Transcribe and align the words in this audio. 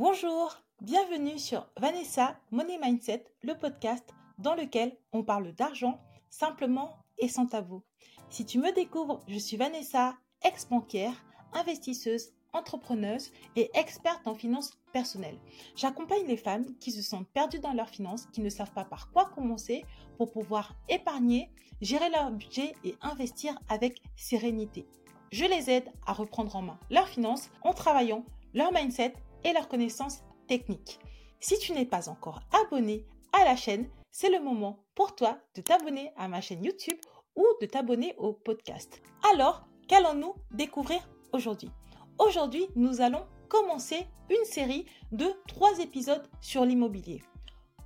Bonjour, 0.00 0.56
bienvenue 0.80 1.40
sur 1.40 1.66
Vanessa 1.76 2.38
Money 2.52 2.78
Mindset, 2.80 3.24
le 3.42 3.58
podcast 3.58 4.14
dans 4.38 4.54
lequel 4.54 4.96
on 5.10 5.24
parle 5.24 5.52
d'argent 5.54 5.98
simplement 6.30 6.98
et 7.18 7.26
sans 7.26 7.46
tabou. 7.46 7.82
Si 8.30 8.46
tu 8.46 8.60
me 8.60 8.72
découvres, 8.72 9.18
je 9.26 9.40
suis 9.40 9.56
Vanessa, 9.56 10.14
ex-banquière, 10.44 11.24
investisseuse, 11.52 12.30
entrepreneuse 12.52 13.32
et 13.56 13.72
experte 13.74 14.28
en 14.28 14.36
finances 14.36 14.70
personnelles. 14.92 15.40
J'accompagne 15.74 16.28
les 16.28 16.36
femmes 16.36 16.76
qui 16.78 16.92
se 16.92 17.02
sentent 17.02 17.28
perdues 17.30 17.58
dans 17.58 17.72
leurs 17.72 17.90
finances, 17.90 18.28
qui 18.32 18.40
ne 18.40 18.50
savent 18.50 18.72
pas 18.72 18.84
par 18.84 19.10
quoi 19.10 19.24
commencer 19.34 19.84
pour 20.16 20.30
pouvoir 20.30 20.76
épargner, 20.88 21.50
gérer 21.80 22.08
leur 22.10 22.30
budget 22.30 22.72
et 22.84 22.94
investir 23.02 23.58
avec 23.68 24.00
sérénité. 24.14 24.86
Je 25.32 25.44
les 25.44 25.70
aide 25.70 25.90
à 26.06 26.12
reprendre 26.12 26.54
en 26.54 26.62
main 26.62 26.78
leurs 26.88 27.08
finances 27.08 27.50
en 27.62 27.74
travaillant 27.74 28.24
leur 28.54 28.72
mindset 28.72 29.12
et 29.44 29.52
leurs 29.52 29.68
connaissances 29.68 30.22
techniques. 30.46 30.98
Si 31.40 31.58
tu 31.58 31.72
n'es 31.72 31.86
pas 31.86 32.08
encore 32.08 32.40
abonné 32.64 33.06
à 33.32 33.44
la 33.44 33.56
chaîne, 33.56 33.88
c'est 34.10 34.30
le 34.30 34.40
moment 34.40 34.84
pour 34.94 35.14
toi 35.14 35.38
de 35.54 35.60
t'abonner 35.60 36.12
à 36.16 36.28
ma 36.28 36.40
chaîne 36.40 36.64
YouTube 36.64 36.98
ou 37.36 37.44
de 37.60 37.66
t'abonner 37.66 38.14
au 38.18 38.32
podcast. 38.32 39.00
Alors, 39.32 39.66
qu'allons-nous 39.86 40.34
découvrir 40.50 41.08
aujourd'hui? 41.32 41.70
Aujourd'hui, 42.18 42.66
nous 42.74 43.00
allons 43.00 43.24
commencer 43.48 44.06
une 44.30 44.44
série 44.44 44.86
de 45.12 45.26
trois 45.46 45.78
épisodes 45.78 46.28
sur 46.40 46.64
l'immobilier. 46.64 47.22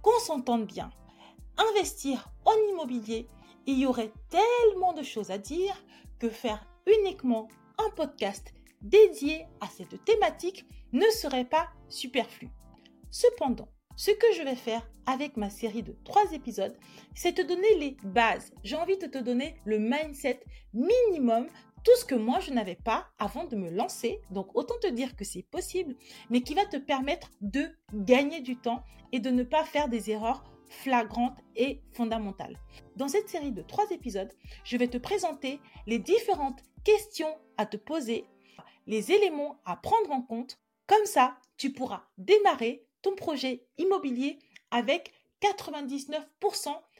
Qu'on 0.02 0.19
s'entende 0.21 0.66
bien, 0.66 0.91
investir 1.57 2.30
en 2.45 2.55
immobilier, 2.71 3.29
il 3.66 3.79
y 3.79 3.87
aurait 3.87 4.12
tellement 4.29 4.93
de 4.93 5.02
choses 5.02 5.30
à 5.30 5.38
dire 5.38 5.77
que 6.19 6.29
faire 6.29 6.66
uniquement 6.87 7.48
un 7.79 7.91
podcast 7.91 8.52
dédié 8.80 9.46
à 9.60 9.66
cette 9.69 10.05
thématique 10.05 10.66
ne 10.92 11.06
serait 11.10 11.45
pas 11.45 11.69
superflu. 11.88 12.48
Cependant, 13.10 13.69
ce 13.96 14.10
que 14.10 14.32
je 14.37 14.42
vais 14.42 14.56
faire 14.56 14.88
avec 15.07 15.37
ma 15.37 15.51
série 15.51 15.82
de 15.82 15.96
trois 16.04 16.32
épisodes, 16.32 16.76
c'est 17.15 17.35
te 17.35 17.43
donner 17.43 17.74
les 17.79 17.96
bases. 18.04 18.52
J'ai 18.65 18.76
envie 18.76 18.96
de 18.98 19.07
te 19.07 19.18
donner 19.18 19.57
le 19.65 19.79
mindset 19.79 20.40
minimum, 20.73 21.46
tout 21.85 21.96
ce 21.96 22.04
que 22.04 22.15
moi 22.15 22.40
je 22.40 22.52
n'avais 22.52 22.76
pas 22.76 23.09
avant 23.18 23.45
de 23.45 23.57
me 23.57 23.70
lancer. 23.70 24.20
Donc 24.30 24.54
autant 24.54 24.76
te 24.80 24.87
dire 24.87 25.16
que 25.16 25.24
c'est 25.24 25.43
possible, 25.43 25.95
mais 26.30 26.40
qui 26.40 26.54
va 26.54 26.65
te 26.65 26.76
permettre 26.76 27.30
de 27.40 27.68
gagner 27.93 28.40
du 28.40 28.57
temps 28.57 28.82
et 29.13 29.20
de 29.20 29.30
ne 29.30 29.43
pas 29.43 29.65
faire 29.65 29.88
des 29.88 30.10
erreurs 30.10 30.45
flagrantes 30.68 31.38
et 31.54 31.82
fondamentales. 31.93 32.57
Dans 32.96 33.09
cette 33.09 33.29
série 33.29 33.52
de 33.52 33.63
trois 33.63 33.90
épisodes, 33.90 34.32
je 34.65 34.76
vais 34.76 34.88
te 34.88 34.96
présenter 34.96 35.60
les 35.87 35.98
différentes 35.98 36.63
questions 36.82 37.37
à 37.59 37.66
te 37.66 37.76
poser, 37.76 38.24
les 38.87 39.13
éléments 39.13 39.60
à 39.65 39.76
prendre 39.76 40.10
en 40.10 40.23
compte. 40.23 40.59
Comme 40.93 41.07
ça, 41.07 41.38
tu 41.57 41.73
pourras 41.73 42.04
démarrer 42.18 42.87
ton 43.01 43.15
projet 43.15 43.66
immobilier 43.79 44.38
avec 44.71 45.15
99% 45.40 46.21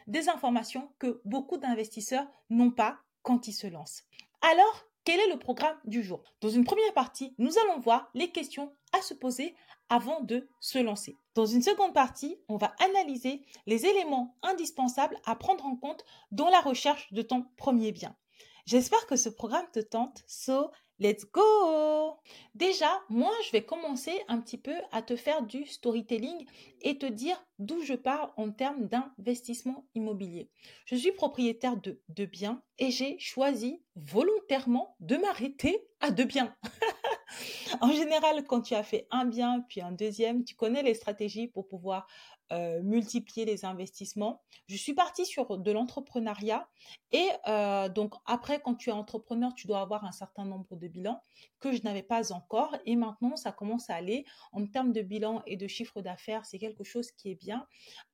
des 0.07 0.31
informations 0.31 0.91
que 0.99 1.21
beaucoup 1.27 1.59
d'investisseurs 1.59 2.27
n'ont 2.49 2.71
pas 2.71 3.01
quand 3.21 3.49
ils 3.49 3.53
se 3.53 3.67
lancent. 3.67 4.05
Alors, 4.41 4.87
quel 5.05 5.21
est 5.21 5.29
le 5.29 5.39
programme 5.39 5.77
du 5.85 6.03
jour? 6.03 6.25
Dans 6.41 6.49
une 6.49 6.65
première 6.65 6.95
partie, 6.95 7.35
nous 7.37 7.59
allons 7.59 7.81
voir 7.81 8.09
les 8.15 8.33
questions 8.33 8.75
à 8.95 9.03
se 9.03 9.13
poser 9.13 9.55
avant 9.91 10.23
de 10.23 10.49
se 10.59 10.79
lancer. 10.79 11.19
Dans 11.35 11.45
une 11.45 11.61
seconde 11.61 11.93
partie, 11.93 12.39
on 12.49 12.57
va 12.57 12.75
analyser 12.79 13.45
les 13.67 13.85
éléments 13.85 14.39
indispensables 14.43 15.21
à 15.27 15.37
prendre 15.37 15.67
en 15.67 15.77
compte 15.77 16.03
dans 16.31 16.49
la 16.49 16.63
recherche 16.63 17.13
de 17.13 17.21
ton 17.21 17.45
premier 17.59 17.93
bien. 17.93 18.17
J'espère 18.65 19.07
que 19.07 19.17
ce 19.17 19.29
programme 19.29 19.71
te 19.71 19.81
tente. 19.81 20.23
So, 20.27 20.71
Let's 21.03 21.27
go 21.33 22.21
Déjà, 22.55 23.03
moi, 23.09 23.33
je 23.45 23.51
vais 23.51 23.65
commencer 23.65 24.13
un 24.29 24.41
petit 24.41 24.57
peu 24.57 24.77
à 24.93 25.03
te 25.03 25.17
faire 25.17 25.43
du 25.43 25.67
storytelling 25.67 26.47
et 26.81 26.97
te 26.97 27.07
dire 27.07 27.45
d'où 27.59 27.83
je 27.83 27.95
pars 27.95 28.33
en 28.37 28.53
termes 28.53 28.87
d'investissement 28.87 29.85
immobilier. 29.97 30.49
Je 30.85 30.95
suis 30.95 31.11
propriétaire 31.11 31.77
de 31.77 32.01
deux 32.09 32.27
biens 32.27 32.63
et 32.79 32.93
j'ai 32.93 33.19
choisi 33.19 33.83
volontairement 33.97 34.95
de 35.01 35.17
m'arrêter 35.17 35.89
à 35.99 36.13
deux 36.13 36.25
biens. 36.25 36.55
en 37.81 37.91
général, 37.91 38.45
quand 38.45 38.61
tu 38.61 38.75
as 38.75 38.85
fait 38.85 39.09
un 39.11 39.25
bien 39.25 39.65
puis 39.69 39.81
un 39.81 39.91
deuxième, 39.91 40.45
tu 40.45 40.55
connais 40.55 40.85
les 40.85 40.95
stratégies 40.95 41.49
pour 41.49 41.67
pouvoir 41.67 42.07
euh, 42.53 42.83
multiplier 42.83 43.47
les 43.47 43.65
investissements. 43.65 44.43
Je 44.69 44.77
suis 44.77 44.93
partie 44.93 45.25
sur 45.25 45.57
de 45.57 45.73
l'entrepreneuriat 45.73 46.69
et 47.11 47.27
euh, 47.49 47.89
donc 47.89 48.15
après, 48.27 48.61
quand 48.61 48.75
tu 48.75 48.91
es 48.91 48.93
entrepreneur, 48.93 49.55
tu 49.55 49.67
dois 49.67 49.81
avoir 49.81 50.05
un 50.05 50.13
certain 50.13 50.45
nombre 50.45 50.77
de 50.77 50.87
bilans 50.87 51.23
que 51.61 51.73
je 51.73 51.83
n'avais 51.83 52.03
pas 52.03 52.31
encore 52.33 52.77
et 52.85 52.95
maintenant, 52.95 53.37
ça 53.37 53.53
commence 53.53 53.89
à 53.89 53.95
aller 53.95 54.27
en 54.53 54.67
termes 54.67 54.93
de 54.93 55.01
bilan 55.01 55.43
et 55.47 55.57
de 55.57 55.67
chiffre 55.67 56.03
d'affaires. 56.03 56.45
C'est 56.45 56.59
quelque 56.59 56.85
chose 56.85 57.11
qui 57.13 57.31
est 57.31 57.37
bien. 57.37 57.67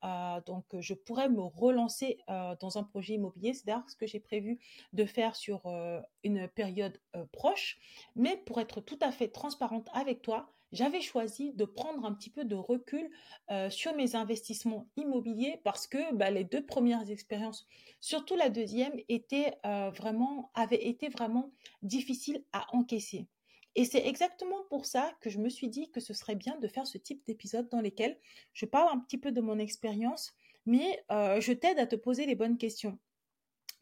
Euh, 0.05 0.41
donc, 0.47 0.67
je 0.79 0.95
pourrais 0.95 1.29
me 1.29 1.43
relancer 1.43 2.19
dans 2.29 2.79
un 2.79 2.85
projet 2.85 3.15
immobilier. 3.15 3.55
C'est 3.55 3.67
d'ailleurs 3.67 3.89
ce 3.91 3.97
que 3.97 4.07
j'ai 4.07 4.21
prévu 4.21 4.61
de 4.93 5.05
faire 5.05 5.35
sur 5.35 5.63
une 6.23 6.47
période 6.49 7.01
proche. 7.33 7.79
Mais 8.15 8.37
pour 8.37 8.61
être 8.61 8.81
tout 8.81 8.99
à 9.01 9.11
fait 9.11 9.29
transparente 9.29 9.89
avec 9.95 10.23
toi, 10.23 10.53
j'avais 10.73 11.01
choisi 11.01 11.53
de 11.53 11.65
prendre 11.65 12.05
un 12.05 12.13
petit 12.13 12.31
peu 12.31 12.45
de 12.45 12.55
recul 12.55 13.11
euh, 13.51 13.71
sur 13.71 13.95
mes 13.95 14.15
investissements 14.15 14.89
immobiliers 14.97 15.61
parce 15.65 15.87
que 15.87 16.15
bah, 16.15 16.31
les 16.31 16.45
deux 16.45 16.65
premières 16.65 17.11
expériences, 17.11 17.67
surtout 18.01 18.37
la 18.37 18.51
deuxième, 18.51 18.93
euh, 19.65 19.91
avaient 20.55 20.87
été 20.87 21.09
vraiment 21.09 21.53
difficiles 21.83 22.45
à 22.53 22.67
encaisser. 22.75 23.27
Et 23.75 23.85
c'est 23.85 24.07
exactement 24.07 24.65
pour 24.69 24.87
ça 24.87 25.13
que 25.21 25.31
je 25.31 25.39
me 25.39 25.49
suis 25.49 25.69
dit 25.69 25.91
que 25.91 26.01
ce 26.01 26.13
serait 26.13 26.35
bien 26.35 26.59
de 26.59 26.69
faire 26.69 26.87
ce 26.87 26.99
type 26.99 27.25
d'épisode 27.27 27.69
dans 27.71 27.81
lesquels 27.81 28.19
je 28.53 28.67
parle 28.67 28.91
un 28.93 28.99
petit 28.99 29.19
peu 29.19 29.31
de 29.31 29.41
mon 29.41 29.59
expérience, 29.59 30.33
mais 30.67 31.05
euh, 31.11 31.41
je 31.41 31.53
t'aide 31.53 31.79
à 31.79 31.87
te 31.87 31.97
poser 31.97 32.27
les 32.27 32.35
bonnes 32.35 32.59
questions. 32.59 32.99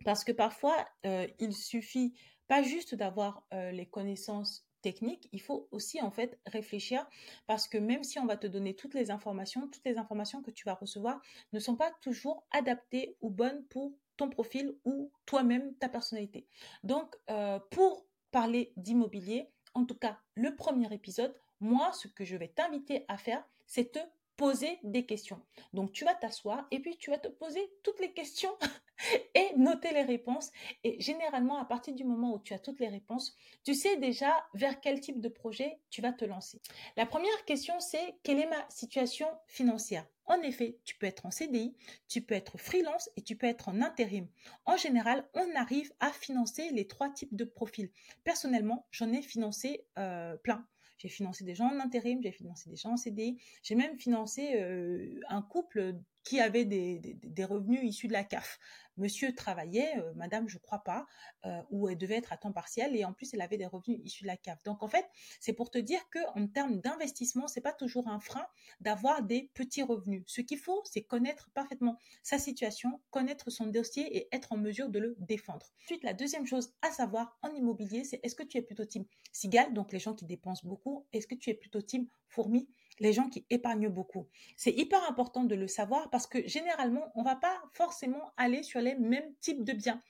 Parce 0.05 0.23
que 0.23 0.33
parfois, 0.33 0.77
il 1.05 1.55
suffit 1.55 2.13
pas 2.49 2.63
juste 2.63 2.95
d'avoir 2.95 3.47
les 3.51 3.87
connaissances 3.87 4.66
technique, 4.87 5.29
il 5.33 5.41
faut 5.41 5.67
aussi 5.73 6.01
en 6.01 6.13
fait 6.13 6.39
réfléchir 6.47 7.05
parce 7.49 7.67
que 7.67 7.77
même 7.77 8.05
si 8.05 8.21
on 8.21 8.25
va 8.25 8.37
te 8.37 8.47
donner 8.47 8.77
toutes 8.77 8.95
les 8.95 9.11
informations, 9.11 9.67
toutes 9.67 9.85
les 9.85 9.99
informations 9.99 10.43
que 10.43 10.53
tu 10.53 10.65
vas 10.65 10.75
recevoir 10.75 11.21
ne 11.53 11.59
sont 11.59 11.75
pas 11.75 11.91
toujours 12.01 12.47
adaptées 12.53 13.17
ou 13.21 13.29
bonnes 13.29 13.65
pour 13.65 13.99
ton 14.17 14.31
profil 14.31 14.77
ou 14.85 15.11
toi-même, 15.25 15.75
ta 15.75 15.89
personnalité. 15.89 16.47
Donc, 16.85 17.17
euh, 17.31 17.59
pour 17.73 18.07
parler 18.31 18.73
d'immobilier, 18.77 19.51
en 19.75 19.85
tout 19.85 19.99
cas, 19.99 20.21
le 20.37 20.55
premier 20.55 20.93
épisode, 20.95 21.35
moi, 21.59 21.93
ce 21.93 22.07
que 22.07 22.25
je 22.25 22.37
vais 22.37 22.49
t'inviter 22.49 23.05
à 23.09 23.19
faire, 23.19 23.43
c'est 23.67 23.91
te 23.91 23.99
poser 24.37 24.79
des 24.83 25.07
questions. 25.07 25.41
Donc, 25.73 25.93
tu 25.93 26.05
vas 26.05 26.15
t'asseoir 26.15 26.67
et 26.71 26.81
puis 26.81 26.97
tu 26.97 27.11
vas 27.11 27.19
te 27.19 27.29
poser 27.29 27.73
toutes 27.83 28.01
les 28.01 28.13
questions 28.13 28.57
et 29.35 29.53
noter 29.57 29.93
les 29.93 30.03
réponses. 30.03 30.51
Et 30.85 31.01
généralement, 31.01 31.59
à 31.59 31.65
partir 31.65 31.95
du 31.95 32.05
moment 32.05 32.35
où 32.35 32.39
tu 32.39 32.55
as 32.55 32.59
toutes 32.59 32.81
les 32.81 32.89
réponses, 32.89 33.37
tu 33.65 33.75
sais 33.75 33.97
déjà 33.97 34.33
vers 34.55 34.81
quel 34.81 35.01
type 35.01 35.21
de 35.21 35.29
projet 35.29 35.81
tu 35.91 36.03
vas 36.03 36.13
te 36.13 36.25
lancer. 36.25 36.61
La 36.97 37.07
première 37.07 37.45
question, 37.45 37.79
c'est 37.81 38.17
quelle 38.23 38.41
est 38.41 38.49
ma 38.49 38.69
situation 38.69 39.29
financière? 39.47 40.07
En 40.27 40.41
effet, 40.43 40.79
tu 40.85 40.97
peux 40.97 41.07
être 41.07 41.25
en 41.25 41.31
CDI, 41.31 41.77
tu 42.09 42.21
peux 42.21 42.35
être 42.35 42.59
freelance 42.59 43.09
et 43.17 43.23
tu 43.23 43.37
peux 43.37 43.47
être 43.47 43.69
en 43.69 43.81
intérim. 43.81 44.27
En 44.65 44.77
général, 44.77 45.29
on 45.35 45.55
arrive 45.55 45.93
à 46.01 46.11
financer 46.11 46.71
les 46.71 46.89
trois 46.89 47.11
types 47.11 47.37
de 47.37 47.45
profils. 47.45 47.91
Personnellement, 48.25 48.87
j'en 48.91 49.13
ai 49.13 49.23
financé 49.23 49.87
euh, 49.99 50.37
plein. 50.39 50.67
J'ai 50.99 51.09
financé 51.09 51.45
des 51.45 51.55
gens 51.55 51.69
en 51.69 51.81
intérim, 51.81 52.23
j'ai 52.23 52.33
financé 52.33 52.71
des 52.71 52.77
gens 52.77 52.93
en 52.93 52.97
CDI, 52.97 53.41
j'ai 53.63 53.75
même 53.75 53.99
financé 53.99 54.61
euh, 54.61 55.21
un 55.29 55.43
couple 55.43 56.01
qui 56.27 56.41
avait 56.41 56.65
des, 56.65 57.45
revenus 57.45 57.81
issus 57.85 58.09
de 58.09 58.13
la 58.13 58.25
CAF. 58.25 58.59
Monsieur 58.97 59.33
travaillait, 59.33 59.97
euh, 59.99 60.13
madame, 60.15 60.49
je 60.49 60.59
crois 60.59 60.83
pas, 60.83 61.07
euh, 61.45 61.63
ou 61.71 61.89
elle 61.89 61.99
devait 61.99 62.17
être 62.17 62.33
à 62.33 62.37
temps 62.37 62.51
partiel, 62.51 62.97
et 62.97 63.05
en 63.05 63.13
plus, 63.13 63.33
elle 63.33 63.43
avait 63.43 63.59
des 63.59 63.67
revenus 63.67 64.01
issus 64.03 64.25
de 64.25 64.27
la 64.27 64.37
CAF. 64.37 64.61
Donc, 64.65 64.83
en 64.83 64.89
fait, 64.89 65.07
c'est 65.39 65.53
pour 65.53 65.71
te 65.71 65.79
dire 65.79 66.01
que 66.11 66.19
en 66.35 66.49
termes 66.49 66.81
d'investissement, 66.81 67.47
c'est 67.47 67.61
pas 67.61 67.73
toujours 67.73 68.09
un 68.09 68.19
frein 68.19 68.45
d'avoir 68.81 69.23
des 69.23 69.53
petits 69.55 69.85
revenus. 69.85 70.25
Ce 70.27 70.41
qu'il 70.41 70.59
faut, 70.59 70.83
c'est 70.85 71.03
connaître 71.03 71.49
parfaitement 71.55 71.97
sa 72.25 72.39
situation, 72.39 73.01
connaître 73.11 73.51
son 73.51 73.67
dossier 73.67 74.17
et 74.17 74.29
être 74.33 74.53
en 74.53 74.57
mesure 74.57 74.89
de 74.89 74.99
le 74.99 75.15
défendre. 75.21 75.71
Ensuite, 75.85 76.03
la 76.03 76.13
deuxième 76.13 76.47
chose 76.47 76.75
à 76.83 76.91
savoir 76.91 77.39
en 77.43 77.55
immobilier, 77.55 78.03
c'est 78.03 78.19
est-ce 78.25 78.35
que 78.35 78.43
tu 78.43 78.59
es 78.59 78.63
plutôt 78.63 78.85
team 78.85 79.05
cigale, 79.31 79.73
donc 79.75 79.93
les 79.93 80.01
gens 80.01 80.15
qui 80.15 80.25
dépensent 80.25 80.67
beaucoup, 80.67 81.07
est-ce 81.13 81.29
que 81.29 81.37
tu 81.37 81.51
es 81.51 81.55
plutôt 81.55 81.83
team 81.83 82.09
fourmi, 82.29 82.69
les 82.99 83.13
gens 83.13 83.29
qui 83.29 83.47
épargnent 83.51 83.89
beaucoup. 83.89 84.29
C'est 84.57 84.73
hyper 84.73 85.03
important 85.09 85.45
de 85.45 85.55
le 85.55 85.69
savoir 85.69 86.11
parce 86.11 86.27
que 86.27 86.47
généralement, 86.47 87.13
on 87.15 87.23
va 87.23 87.37
pas 87.37 87.63
forcément 87.73 88.33
aller 88.37 88.63
sur 88.63 88.81
les 88.81 88.95
mêmes 88.95 89.35
types 89.41 89.65
de 89.65 89.73
biens. 89.73 90.01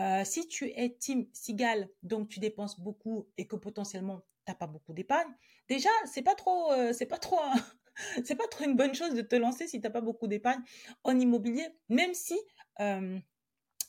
Euh, 0.00 0.22
si 0.24 0.48
tu 0.48 0.70
es 0.76 0.96
team 0.98 1.26
cigale, 1.32 1.88
donc 2.02 2.28
tu 2.28 2.40
dépenses 2.40 2.80
beaucoup 2.80 3.28
et 3.36 3.46
que 3.46 3.56
potentiellement 3.56 4.20
tu 4.46 4.52
n'as 4.52 4.54
pas 4.54 4.66
beaucoup 4.66 4.92
d'épargne, 4.92 5.32
déjà 5.68 5.90
c'est 6.04 6.22
pas 6.22 6.32
euh, 6.32 6.92
pas 7.08 7.18
trop, 7.18 7.38
pas 8.38 8.48
trop 8.50 8.64
une 8.64 8.76
bonne 8.76 8.94
chose 8.94 9.14
de 9.14 9.22
te 9.22 9.36
lancer 9.36 9.66
si 9.66 9.80
tu 9.80 9.86
n'as 9.86 9.92
pas 9.92 10.00
beaucoup 10.00 10.26
d'épargne 10.26 10.62
en 11.04 11.18
immobilier, 11.18 11.66
même 11.88 12.14
si 12.14 12.38
euh, 12.80 13.18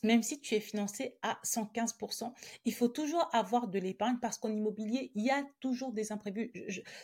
même 0.02 0.22
si 0.22 0.40
tu 0.40 0.54
es 0.54 0.60
financé 0.60 1.16
à 1.22 1.38
115%, 1.44 2.32
il 2.64 2.74
faut 2.74 2.88
toujours 2.88 3.28
avoir 3.32 3.68
de 3.68 3.78
l'épargne 3.78 4.16
parce 4.20 4.38
qu'en 4.38 4.50
immobilier, 4.50 5.10
il 5.14 5.24
y 5.24 5.30
a 5.30 5.44
toujours 5.60 5.92
des 5.92 6.12
imprévus. 6.12 6.52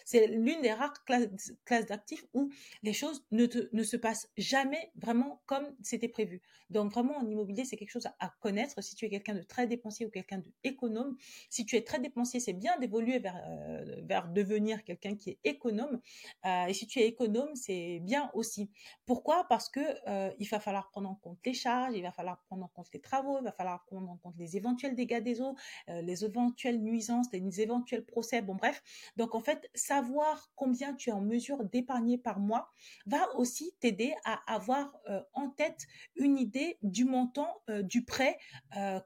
C'est 0.04 0.26
l'une 0.26 0.60
des 0.62 0.72
rares 0.72 1.04
classes, 1.04 1.86
d'actifs 1.86 2.24
où 2.34 2.50
les 2.82 2.92
choses 2.92 3.24
ne, 3.30 3.46
se 3.82 3.96
passent 3.96 4.30
jamais 4.36 4.90
vraiment 4.96 5.42
comme 5.46 5.66
c'était 5.82 6.08
prévu. 6.08 6.42
Donc 6.70 6.92
vraiment, 6.92 7.16
en 7.16 7.26
immobilier, 7.26 7.64
c'est 7.64 7.76
quelque 7.76 7.90
chose 7.90 8.08
à, 8.18 8.34
connaître. 8.40 8.82
Si 8.82 8.94
tu 8.94 9.06
es 9.06 9.10
quelqu'un 9.10 9.34
de 9.34 9.42
très 9.42 9.66
dépensier 9.66 10.06
ou 10.06 10.10
quelqu'un 10.10 10.42
d'économe, 10.64 11.16
si 11.50 11.64
tu 11.64 11.76
es 11.76 11.82
très 11.82 11.98
dépensier, 11.98 12.40
c'est 12.40 12.52
bien 12.52 12.78
d'évoluer 12.78 13.18
vers, 13.18 13.36
euh, 13.46 14.22
devenir 14.32 14.82
quelqu'un 14.84 15.16
qui 15.16 15.30
est 15.30 15.38
économe. 15.44 16.00
Euh, 16.44 16.66
et 16.66 16.74
si 16.74 16.86
tu 16.86 16.98
es 17.00 17.06
économe, 17.06 17.54
c'est 17.54 18.00
bien 18.00 18.30
aussi. 18.34 18.70
Pourquoi? 19.04 19.46
Parce 19.48 19.68
que 19.68 19.80
euh, 20.08 20.32
il 20.38 20.48
va 20.48 20.60
falloir 20.60 20.90
prendre 20.90 21.08
en 21.08 21.14
compte 21.14 21.38
les 21.44 21.54
charges, 21.54 21.94
il 21.94 22.02
va 22.02 22.12
falloir 22.12 22.42
prendre 22.46 22.64
en 22.64 22.68
compte 22.68 22.85
les 22.92 23.00
travaux, 23.00 23.38
il 23.38 23.44
va 23.44 23.52
falloir 23.52 23.84
prendre 23.84 24.10
en 24.10 24.16
compte 24.16 24.34
les 24.38 24.56
éventuels 24.56 24.94
dégâts 24.94 25.22
des 25.22 25.40
eaux, 25.40 25.54
euh, 25.88 26.02
les 26.02 26.24
éventuelles 26.24 26.82
nuisances, 26.82 27.26
les 27.32 27.60
éventuels 27.60 28.04
procès, 28.04 28.42
bon 28.42 28.54
bref. 28.54 28.82
Donc 29.16 29.34
en 29.34 29.40
fait, 29.40 29.70
savoir 29.74 30.50
combien 30.54 30.94
tu 30.94 31.10
es 31.10 31.12
en 31.12 31.20
mesure 31.20 31.64
d'épargner 31.64 32.18
par 32.18 32.38
mois 32.38 32.70
va 33.06 33.34
aussi 33.36 33.74
t'aider 33.80 34.14
à 34.24 34.40
avoir 34.52 34.98
euh, 35.08 35.22
en 35.32 35.48
tête 35.50 35.86
une 36.16 36.38
idée 36.38 36.78
du 36.82 37.04
montant 37.04 37.62
euh, 37.70 37.82
du 37.82 38.04
prêt 38.04 38.38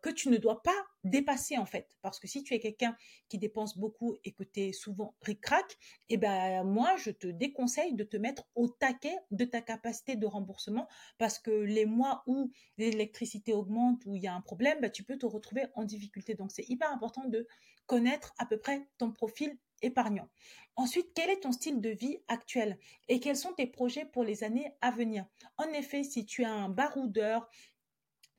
que 0.02 0.10
tu 0.10 0.28
ne 0.28 0.36
dois 0.36 0.62
pas 0.62 0.74
dépasser 1.04 1.58
en 1.58 1.66
fait. 1.66 1.96
Parce 2.02 2.18
que 2.18 2.28
si 2.28 2.42
tu 2.42 2.54
es 2.54 2.60
quelqu'un 2.60 2.96
qui 3.28 3.38
dépense 3.38 3.78
beaucoup 3.78 4.18
et 4.24 4.32
que 4.32 4.42
tu 4.44 4.60
es 4.60 4.72
souvent 4.72 5.14
ric-rac, 5.22 5.76
eh 6.08 6.16
ben 6.16 6.64
moi 6.64 6.96
je 6.96 7.10
te 7.10 7.26
déconseille 7.26 7.94
de 7.94 8.04
te 8.04 8.16
mettre 8.16 8.48
au 8.54 8.68
taquet 8.68 9.16
de 9.30 9.44
ta 9.44 9.60
capacité 9.60 10.16
de 10.16 10.26
remboursement 10.26 10.88
parce 11.18 11.38
que 11.38 11.50
les 11.50 11.86
mois 11.86 12.22
où 12.26 12.50
l'électricité 12.78 13.52
augmente, 13.52 14.04
où 14.06 14.16
il 14.16 14.22
y 14.22 14.26
a 14.26 14.34
un 14.34 14.40
problème, 14.40 14.80
ben, 14.80 14.90
tu 14.90 15.04
peux 15.04 15.18
te 15.18 15.26
retrouver 15.26 15.66
en 15.74 15.84
difficulté. 15.84 16.34
Donc 16.34 16.50
c'est 16.52 16.68
hyper 16.68 16.90
important 16.90 17.24
de 17.26 17.46
connaître 17.86 18.32
à 18.38 18.46
peu 18.46 18.58
près 18.58 18.88
ton 18.98 19.10
profil 19.10 19.58
épargnant. 19.82 20.28
Ensuite, 20.76 21.08
quel 21.14 21.30
est 21.30 21.40
ton 21.40 21.52
style 21.52 21.80
de 21.80 21.90
vie 21.90 22.18
actuel 22.28 22.78
et 23.08 23.20
quels 23.20 23.36
sont 23.36 23.52
tes 23.52 23.66
projets 23.66 24.04
pour 24.04 24.24
les 24.24 24.44
années 24.44 24.72
à 24.80 24.90
venir? 24.90 25.26
En 25.56 25.68
effet, 25.72 26.04
si 26.04 26.24
tu 26.24 26.44
as 26.44 26.52
un 26.52 26.68
baroudeur, 26.68 27.48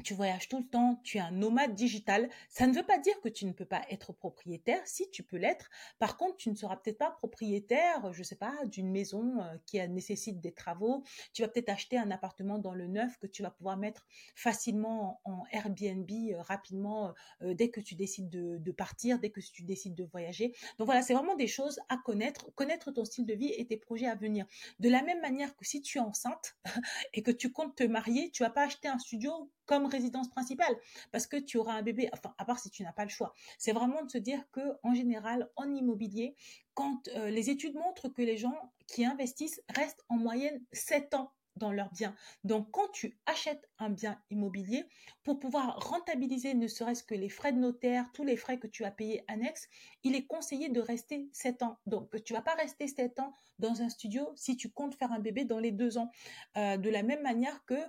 tu 0.01 0.13
voyages 0.13 0.47
tout 0.47 0.59
le 0.59 0.67
temps, 0.67 0.99
tu 1.03 1.17
es 1.17 1.21
un 1.21 1.31
nomade 1.31 1.73
digital. 1.73 2.29
Ça 2.49 2.67
ne 2.67 2.73
veut 2.73 2.83
pas 2.83 2.97
dire 2.97 3.19
que 3.21 3.29
tu 3.29 3.45
ne 3.45 3.51
peux 3.51 3.65
pas 3.65 3.81
être 3.89 4.13
propriétaire, 4.13 4.81
si 4.85 5.09
tu 5.11 5.23
peux 5.23 5.37
l'être. 5.37 5.69
Par 5.99 6.17
contre, 6.17 6.37
tu 6.37 6.49
ne 6.49 6.55
seras 6.55 6.75
peut-être 6.77 6.97
pas 6.97 7.11
propriétaire, 7.11 8.13
je 8.13 8.23
sais 8.23 8.35
pas, 8.35 8.53
d'une 8.65 8.91
maison 8.91 9.41
euh, 9.41 9.57
qui 9.65 9.79
nécessite 9.89 10.39
des 10.39 10.51
travaux. 10.51 11.03
Tu 11.33 11.41
vas 11.41 11.47
peut-être 11.47 11.69
acheter 11.69 11.97
un 11.97 12.11
appartement 12.11 12.59
dans 12.59 12.73
le 12.73 12.87
neuf 12.87 13.17
que 13.17 13.27
tu 13.27 13.43
vas 13.43 13.51
pouvoir 13.51 13.77
mettre 13.77 14.07
facilement 14.35 15.21
en 15.23 15.43
Airbnb 15.51 16.09
euh, 16.11 16.41
rapidement 16.41 17.13
euh, 17.41 17.53
dès 17.53 17.69
que 17.69 17.79
tu 17.79 17.95
décides 17.95 18.29
de, 18.29 18.71
partir, 18.71 19.19
dès 19.19 19.29
que 19.29 19.39
tu 19.39 19.63
décides 19.63 19.95
de 19.95 20.03
voyager. 20.05 20.55
Donc 20.77 20.85
voilà, 20.85 21.01
c'est 21.01 21.13
vraiment 21.13 21.35
des 21.35 21.47
choses 21.47 21.79
à 21.89 21.97
connaître, 21.97 22.53
connaître 22.55 22.91
ton 22.91 23.05
style 23.05 23.25
de 23.25 23.33
vie 23.33 23.53
et 23.57 23.65
tes 23.65 23.77
projets 23.77 24.07
à 24.07 24.15
venir. 24.15 24.45
De 24.79 24.89
la 24.89 25.01
même 25.03 25.21
manière 25.21 25.55
que 25.55 25.65
si 25.65 25.81
tu 25.81 25.97
es 25.97 26.01
enceinte 26.01 26.55
et 27.13 27.21
que 27.21 27.31
tu 27.31 27.51
comptes 27.51 27.75
te 27.75 27.83
marier, 27.83 28.31
tu 28.31 28.43
vas 28.43 28.49
pas 28.49 28.63
acheter 28.63 28.87
un 28.87 28.99
studio 28.99 29.51
comme 29.65 29.85
résidence 29.85 30.29
principale 30.29 30.75
parce 31.11 31.27
que 31.27 31.37
tu 31.37 31.57
auras 31.57 31.73
un 31.73 31.81
bébé, 31.81 32.09
enfin, 32.13 32.33
à 32.37 32.45
part 32.45 32.59
si 32.59 32.69
tu 32.69 32.83
n'as 32.83 32.93
pas 32.93 33.03
le 33.03 33.09
choix. 33.09 33.33
C'est 33.57 33.73
vraiment 33.73 34.03
de 34.03 34.11
se 34.11 34.17
dire 34.17 34.43
que, 34.51 34.61
en 34.83 34.93
général, 34.93 35.49
en 35.55 35.73
immobilier, 35.73 36.35
quand 36.73 37.07
euh, 37.09 37.29
les 37.29 37.49
études 37.49 37.75
montrent 37.75 38.09
que 38.09 38.21
les 38.21 38.37
gens 38.37 38.73
qui 38.87 39.05
investissent 39.05 39.61
restent 39.69 40.03
en 40.09 40.17
moyenne 40.17 40.63
7 40.71 41.13
ans 41.13 41.31
dans 41.57 41.71
leur 41.71 41.91
bien. 41.91 42.15
Donc, 42.43 42.71
quand 42.71 42.87
tu 42.89 43.17
achètes 43.25 43.69
un 43.77 43.89
bien 43.89 44.19
immobilier, 44.29 44.85
pour 45.23 45.39
pouvoir 45.39 45.77
rentabiliser 45.77 46.53
ne 46.53 46.67
serait-ce 46.67 47.03
que 47.03 47.15
les 47.15 47.29
frais 47.29 47.51
de 47.51 47.59
notaire, 47.59 48.09
tous 48.13 48.23
les 48.23 48.37
frais 48.37 48.57
que 48.57 48.67
tu 48.67 48.83
as 48.83 48.91
payés 48.91 49.23
annexes, 49.27 49.67
il 50.03 50.15
est 50.15 50.25
conseillé 50.25 50.69
de 50.69 50.81
rester 50.81 51.29
7 51.33 51.63
ans. 51.63 51.77
Donc, 51.85 52.23
tu 52.23 52.33
vas 52.33 52.41
pas 52.41 52.55
rester 52.55 52.87
7 52.87 53.19
ans 53.19 53.33
dans 53.59 53.81
un 53.81 53.89
studio 53.89 54.31
si 54.35 54.57
tu 54.57 54.71
comptes 54.71 54.95
faire 54.95 55.11
un 55.11 55.19
bébé 55.19 55.45
dans 55.45 55.59
les 55.59 55.71
2 55.71 55.97
ans. 55.97 56.09
Euh, 56.57 56.77
de 56.77 56.89
la 56.89 57.03
même 57.03 57.21
manière 57.21 57.63
que 57.65 57.79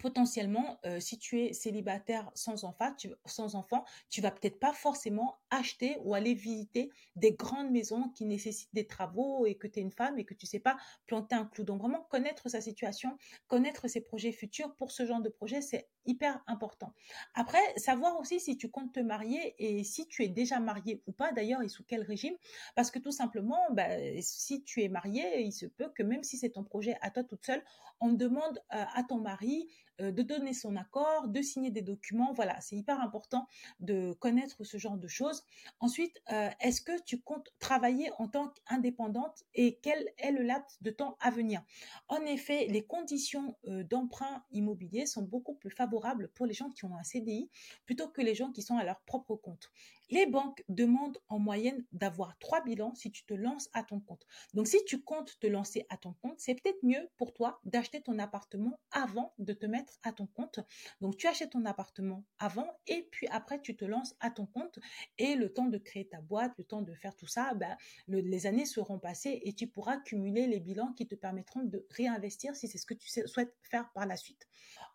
potentiellement, 0.00 0.78
euh, 0.86 1.00
si 1.00 1.18
tu 1.18 1.40
es 1.40 1.52
célibataire 1.52 2.30
sans 2.34 2.64
enfant, 2.64 2.92
tu, 2.94 3.10
sans 3.26 3.54
enfant, 3.54 3.84
tu 4.10 4.20
vas 4.20 4.30
peut-être 4.30 4.58
pas 4.58 4.72
forcément 4.72 5.36
acheter 5.50 5.96
ou 6.02 6.14
aller 6.14 6.34
visiter 6.34 6.90
des 7.16 7.32
grandes 7.32 7.70
maisons 7.70 8.08
qui 8.10 8.24
nécessitent 8.24 8.74
des 8.74 8.86
travaux 8.86 9.46
et 9.46 9.54
que 9.54 9.66
tu 9.66 9.78
es 9.78 9.82
une 9.82 9.92
femme 9.92 10.18
et 10.18 10.24
que 10.24 10.34
tu 10.34 10.46
sais 10.46 10.58
pas 10.58 10.76
planter 11.06 11.34
un 11.34 11.46
clou. 11.46 11.64
Donc 11.64 11.80
vraiment 11.80 12.02
connaître 12.10 12.48
sa 12.48 12.60
situation, 12.60 13.16
connaître 13.46 13.88
ses 13.88 14.00
projets 14.00 14.32
futurs 14.32 14.74
pour 14.76 14.90
ce 14.90 15.06
genre 15.06 15.20
de 15.20 15.28
projet, 15.28 15.60
c'est 15.60 15.88
hyper 16.06 16.42
important. 16.46 16.92
Après, 17.34 17.62
savoir 17.76 18.18
aussi 18.18 18.40
si 18.40 18.56
tu 18.56 18.68
comptes 18.68 18.92
te 18.92 19.00
marier 19.00 19.54
et 19.58 19.84
si 19.84 20.06
tu 20.06 20.22
es 20.22 20.28
déjà 20.28 20.60
marié 20.60 21.02
ou 21.06 21.12
pas 21.12 21.32
d'ailleurs 21.32 21.62
et 21.62 21.68
sous 21.68 21.84
quel 21.84 22.02
régime, 22.02 22.34
parce 22.74 22.90
que 22.90 22.98
tout 22.98 23.12
simplement, 23.12 23.60
bah, 23.70 23.88
si 24.20 24.62
tu 24.64 24.82
es 24.82 24.88
marié, 24.88 25.40
il 25.42 25.52
se 25.52 25.66
peut 25.66 25.90
que 25.94 26.02
même 26.02 26.22
si 26.22 26.36
c'est 26.36 26.50
ton 26.50 26.64
projet 26.64 26.96
à 27.00 27.10
toi 27.10 27.24
toute 27.24 27.44
seule, 27.44 27.62
on 28.00 28.12
demande 28.12 28.58
euh, 28.74 28.84
à 28.94 29.02
ton 29.04 29.18
mari 29.18 29.68
de 29.98 30.22
donner 30.22 30.54
son 30.54 30.76
accord, 30.76 31.28
de 31.28 31.42
signer 31.42 31.70
des 31.70 31.82
documents. 31.82 32.32
Voilà, 32.32 32.60
c'est 32.60 32.76
hyper 32.76 33.00
important 33.00 33.46
de 33.80 34.12
connaître 34.14 34.64
ce 34.64 34.78
genre 34.78 34.96
de 34.96 35.08
choses. 35.08 35.44
Ensuite, 35.80 36.20
euh, 36.32 36.50
est-ce 36.60 36.80
que 36.80 37.00
tu 37.02 37.20
comptes 37.20 37.52
travailler 37.58 38.10
en 38.18 38.28
tant 38.28 38.48
qu'indépendante 38.48 39.44
et 39.54 39.78
quel 39.82 40.12
est 40.18 40.32
le 40.32 40.42
laps 40.42 40.82
de 40.82 40.90
temps 40.90 41.16
à 41.20 41.30
venir? 41.30 41.62
En 42.08 42.20
effet, 42.22 42.66
les 42.66 42.84
conditions 42.84 43.56
euh, 43.68 43.84
d'emprunt 43.84 44.44
immobilier 44.52 45.06
sont 45.06 45.22
beaucoup 45.22 45.54
plus 45.54 45.70
favorables 45.70 46.28
pour 46.34 46.46
les 46.46 46.54
gens 46.54 46.70
qui 46.70 46.84
ont 46.84 46.96
un 46.96 47.02
CDI 47.02 47.50
plutôt 47.86 48.08
que 48.08 48.20
les 48.20 48.34
gens 48.34 48.52
qui 48.52 48.62
sont 48.62 48.76
à 48.76 48.84
leur 48.84 49.00
propre 49.02 49.36
compte. 49.36 49.70
Les 50.10 50.26
banques 50.26 50.62
demandent 50.68 51.18
en 51.28 51.38
moyenne 51.38 51.84
d'avoir 51.92 52.38
trois 52.38 52.62
bilans 52.62 52.94
si 52.94 53.10
tu 53.10 53.24
te 53.24 53.34
lances 53.34 53.68
à 53.72 53.82
ton 53.82 54.00
compte. 54.00 54.26
Donc, 54.52 54.66
si 54.66 54.84
tu 54.84 55.02
comptes 55.02 55.38
te 55.40 55.46
lancer 55.46 55.86
à 55.88 55.96
ton 55.96 56.12
compte, 56.14 56.38
c'est 56.38 56.54
peut-être 56.54 56.82
mieux 56.82 57.08
pour 57.16 57.32
toi 57.32 57.60
d'acheter 57.64 58.02
ton 58.02 58.18
appartement 58.18 58.78
avant 58.90 59.34
de 59.38 59.52
te 59.52 59.66
mettre 59.66 59.94
à 60.02 60.12
ton 60.12 60.26
compte. 60.26 60.60
Donc, 61.00 61.16
tu 61.16 61.26
achètes 61.26 61.50
ton 61.50 61.64
appartement 61.64 62.24
avant 62.38 62.70
et 62.86 63.08
puis 63.10 63.26
après, 63.28 63.60
tu 63.60 63.76
te 63.76 63.84
lances 63.84 64.14
à 64.20 64.30
ton 64.30 64.46
compte 64.46 64.78
et 65.18 65.34
le 65.34 65.52
temps 65.52 65.66
de 65.66 65.78
créer 65.78 66.08
ta 66.08 66.20
boîte, 66.20 66.52
le 66.58 66.64
temps 66.64 66.82
de 66.82 66.94
faire 66.94 67.16
tout 67.16 67.26
ça, 67.26 67.54
ben, 67.54 67.76
les 68.08 68.46
années 68.46 68.66
seront 68.66 68.98
passées 68.98 69.40
et 69.44 69.52
tu 69.52 69.66
pourras 69.66 69.98
cumuler 69.98 70.46
les 70.46 70.60
bilans 70.60 70.92
qui 70.92 71.06
te 71.06 71.14
permettront 71.14 71.62
de 71.62 71.86
réinvestir 71.90 72.56
si 72.56 72.68
c'est 72.68 72.78
ce 72.78 72.86
que 72.86 72.94
tu 72.94 73.08
souhaites 73.08 73.54
faire 73.62 73.90
par 73.92 74.06
la 74.06 74.16
suite. 74.16 74.46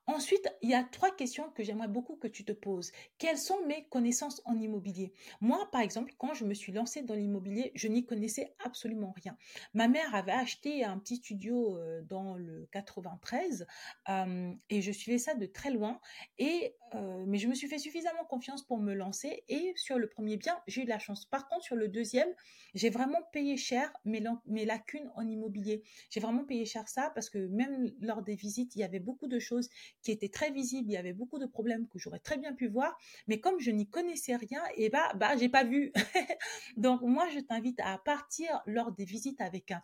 Ensuite, 0.09 0.51
il 0.63 0.71
y 0.71 0.73
a 0.73 0.83
trois 0.83 1.15
questions 1.15 1.51
que 1.51 1.61
j'aimerais 1.61 1.87
beaucoup 1.87 2.15
que 2.15 2.27
tu 2.27 2.43
te 2.43 2.51
poses. 2.51 2.91
Quelles 3.19 3.37
sont 3.37 3.63
mes 3.67 3.85
connaissances 3.89 4.41
en 4.43 4.59
immobilier? 4.59 5.13
Moi, 5.39 5.69
par 5.71 5.81
exemple, 5.81 6.15
quand 6.17 6.33
je 6.33 6.45
me 6.45 6.55
suis 6.55 6.71
lancée 6.71 7.03
dans 7.03 7.13
l'immobilier, 7.13 7.71
je 7.75 7.87
n'y 7.87 8.07
connaissais 8.07 8.55
absolument 8.65 9.13
rien. 9.15 9.37
Ma 9.75 9.87
mère 9.87 10.15
avait 10.15 10.31
acheté 10.31 10.83
un 10.83 10.97
petit 10.97 11.17
studio 11.17 11.77
euh, 11.77 12.01
dans 12.01 12.33
le 12.33 12.67
93 12.71 13.67
euh, 14.09 14.51
et 14.71 14.81
je 14.81 14.91
suivais 14.91 15.19
ça 15.19 15.35
de 15.35 15.45
très 15.45 15.69
loin. 15.69 16.01
Et 16.39 16.75
euh, 16.95 17.23
mais 17.27 17.37
je 17.37 17.47
me 17.47 17.53
suis 17.53 17.67
fait 17.67 17.77
suffisamment 17.77 18.25
confiance 18.25 18.63
pour 18.63 18.79
me 18.79 18.93
lancer 18.93 19.43
et 19.47 19.73
sur 19.75 19.99
le 19.99 20.09
premier 20.09 20.37
bien, 20.37 20.59
j'ai 20.67 20.81
eu 20.81 20.83
de 20.85 20.89
la 20.89 20.99
chance. 20.99 21.25
Par 21.25 21.47
contre, 21.47 21.63
sur 21.63 21.75
le 21.75 21.87
deuxième, 21.87 22.29
j'ai 22.73 22.89
vraiment 22.89 23.21
payé 23.31 23.57
cher 23.57 23.91
mes, 24.05 24.23
mes 24.47 24.65
lacunes 24.65 25.11
en 25.15 25.27
immobilier. 25.27 25.83
J'ai 26.09 26.19
vraiment 26.19 26.45
payé 26.45 26.65
cher 26.65 26.87
ça 26.87 27.11
parce 27.13 27.29
que 27.29 27.37
même 27.37 27.91
lors 28.01 28.23
des 28.23 28.35
visites, 28.35 28.75
il 28.75 28.79
y 28.79 28.83
avait 28.83 28.99
beaucoup 28.99 29.27
de 29.27 29.39
choses 29.39 29.69
qui 30.01 30.11
était 30.11 30.29
très 30.29 30.51
visible. 30.51 30.89
Il 30.89 30.93
y 30.93 30.97
avait 30.97 31.13
beaucoup 31.13 31.39
de 31.39 31.45
problèmes 31.45 31.87
que 31.87 31.99
j'aurais 31.99 32.19
très 32.19 32.37
bien 32.37 32.53
pu 32.53 32.67
voir, 32.67 32.97
mais 33.27 33.39
comme 33.39 33.59
je 33.59 33.71
n'y 33.71 33.87
connaissais 33.87 34.35
rien, 34.35 34.61
et 34.75 34.85
eh 34.85 34.89
bah, 34.89 35.11
bah, 35.15 35.35
j'ai 35.37 35.49
pas 35.49 35.63
vu. 35.63 35.91
Donc, 36.77 37.01
moi, 37.01 37.27
je 37.29 37.39
t'invite 37.39 37.79
à 37.81 37.97
partir 37.97 38.61
lors 38.65 38.91
des 38.91 39.05
visites 39.05 39.41
avec 39.41 39.71
un 39.71 39.81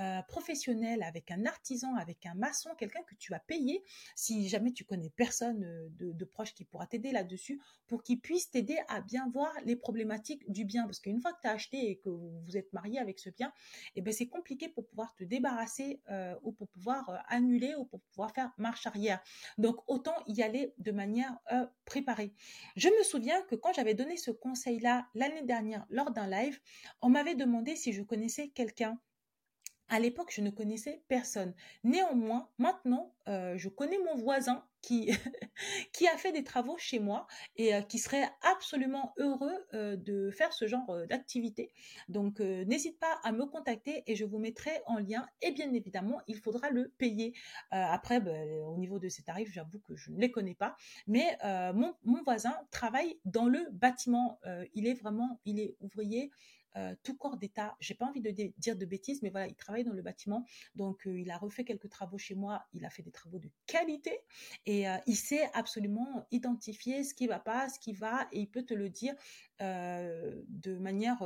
euh, 0.00 0.22
professionnel, 0.28 1.02
avec 1.02 1.32
un 1.32 1.44
artisan, 1.44 1.96
avec 1.96 2.24
un 2.24 2.34
maçon, 2.34 2.70
quelqu'un 2.78 3.02
que 3.02 3.16
tu 3.16 3.34
as 3.34 3.40
payé, 3.40 3.82
si 4.14 4.48
jamais 4.48 4.70
tu 4.70 4.84
connais 4.84 5.10
personne 5.10 5.64
euh, 5.64 5.88
de, 5.90 6.24
proche 6.24 6.54
qui 6.54 6.64
pourra 6.64 6.86
t'aider 6.86 7.10
là-dessus, 7.10 7.60
pour 7.88 8.04
qu'il 8.04 8.20
puisse 8.20 8.48
t'aider 8.48 8.78
à 8.86 9.00
bien 9.00 9.28
voir 9.32 9.52
les 9.64 9.74
problématiques 9.74 10.48
du 10.52 10.64
bien. 10.64 10.84
Parce 10.84 11.00
qu'une 11.00 11.20
fois 11.20 11.32
que 11.32 11.40
tu 11.42 11.48
as 11.48 11.50
acheté 11.50 11.90
et 11.90 11.96
que 11.96 12.10
vous 12.10 12.56
êtes 12.56 12.72
marié 12.72 13.00
avec 13.00 13.18
ce 13.18 13.28
bien, 13.30 13.52
eh 13.96 14.00
ben, 14.00 14.14
c'est 14.14 14.28
compliqué 14.28 14.68
pour 14.68 14.86
pouvoir 14.86 15.16
te 15.16 15.24
débarrasser 15.24 16.00
euh, 16.10 16.36
ou 16.42 16.52
pour 16.52 16.68
pouvoir 16.68 17.24
annuler 17.26 17.74
ou 17.74 17.84
pour 17.84 18.00
pouvoir 18.12 18.32
faire 18.32 18.52
marche 18.56 18.86
arrière. 18.86 19.20
Donc 19.58 19.76
autant 19.88 20.14
y 20.26 20.42
aller 20.42 20.72
de 20.78 20.92
manière 20.92 21.36
euh, 21.52 21.66
préparée. 21.84 22.32
Je 22.76 22.88
me 22.88 23.02
souviens 23.02 23.42
que 23.42 23.54
quand 23.54 23.72
j'avais 23.72 23.94
donné 23.94 24.16
ce 24.16 24.30
conseil-là 24.30 25.06
l'année 25.14 25.42
dernière 25.42 25.84
lors 25.90 26.10
d'un 26.10 26.28
live, 26.28 26.60
on 27.02 27.10
m'avait 27.10 27.34
demandé 27.34 27.76
si 27.76 27.92
je 27.92 28.02
connaissais 28.02 28.48
quelqu'un 28.48 28.98
À 29.90 30.00
l'époque, 30.00 30.30
je 30.30 30.42
ne 30.42 30.50
connaissais 30.50 31.02
personne. 31.08 31.54
Néanmoins, 31.82 32.50
maintenant, 32.58 33.14
euh, 33.26 33.56
je 33.56 33.68
connais 33.68 33.98
mon 33.98 34.14
voisin 34.16 34.64
qui, 34.82 35.10
a 35.10 36.16
fait 36.16 36.32
des 36.32 36.44
travaux 36.44 36.76
chez 36.78 36.98
moi 36.98 37.26
et 37.56 37.74
euh, 37.74 37.82
qui 37.82 37.98
serait 37.98 38.28
absolument 38.42 39.12
heureux 39.18 39.66
euh, 39.74 39.96
de 39.96 40.30
faire 40.30 40.52
ce 40.52 40.66
genre 40.66 41.06
d'activité. 41.08 41.72
Donc, 42.08 42.40
n'hésite 42.40 42.98
pas 42.98 43.18
à 43.24 43.32
me 43.32 43.46
contacter 43.46 44.02
et 44.06 44.14
je 44.14 44.24
vous 44.24 44.38
mettrai 44.38 44.70
en 44.86 44.98
lien. 44.98 45.26
Et 45.42 45.52
bien 45.52 45.72
évidemment, 45.72 46.20
il 46.26 46.36
faudra 46.36 46.70
le 46.70 46.88
payer. 46.98 47.34
après, 47.70 48.20
ben, 48.20 48.48
au 48.66 48.76
niveau 48.76 48.98
de 48.98 49.08
ces 49.08 49.22
tarifs, 49.22 49.52
j'avoue 49.52 49.80
que 49.80 49.96
je 49.96 50.10
ne 50.10 50.20
les 50.20 50.30
connais 50.30 50.54
pas. 50.54 50.76
Mais 51.06 51.36
mon, 51.74 51.94
mon, 52.04 52.22
voisin 52.22 52.54
travaille 52.70 53.18
dans 53.24 53.46
le 53.46 53.66
bâtiment. 53.72 54.38
il 54.74 54.86
est 54.86 54.94
vraiment, 54.94 55.40
il 55.44 55.60
est 55.60 55.76
ouvrier. 55.80 56.30
Euh, 56.78 56.94
tout 57.02 57.16
corps 57.16 57.36
d'État. 57.36 57.76
J'ai 57.80 57.94
pas 57.94 58.06
envie 58.06 58.20
de 58.20 58.30
dire 58.30 58.76
de 58.76 58.86
bêtises, 58.86 59.22
mais 59.22 59.30
voilà, 59.30 59.48
il 59.48 59.54
travaille 59.56 59.84
dans 59.84 59.92
le 59.92 60.02
bâtiment, 60.02 60.44
donc 60.76 61.06
euh, 61.06 61.18
il 61.18 61.30
a 61.30 61.36
refait 61.36 61.64
quelques 61.64 61.88
travaux 61.88 62.18
chez 62.18 62.34
moi. 62.34 62.64
Il 62.72 62.84
a 62.84 62.90
fait 62.90 63.02
des 63.02 63.10
travaux 63.10 63.38
de 63.38 63.50
qualité 63.66 64.20
et 64.66 64.88
euh, 64.88 64.96
il 65.06 65.16
sait 65.16 65.50
absolument 65.54 66.26
identifier 66.30 67.02
ce 67.02 67.14
qui 67.14 67.26
va 67.26 67.40
pas, 67.40 67.68
ce 67.68 67.80
qui 67.80 67.92
va, 67.92 68.28
et 68.32 68.40
il 68.40 68.50
peut 68.50 68.62
te 68.62 68.74
le 68.74 68.88
dire 68.88 69.14
de 69.60 70.78
manière 70.78 71.18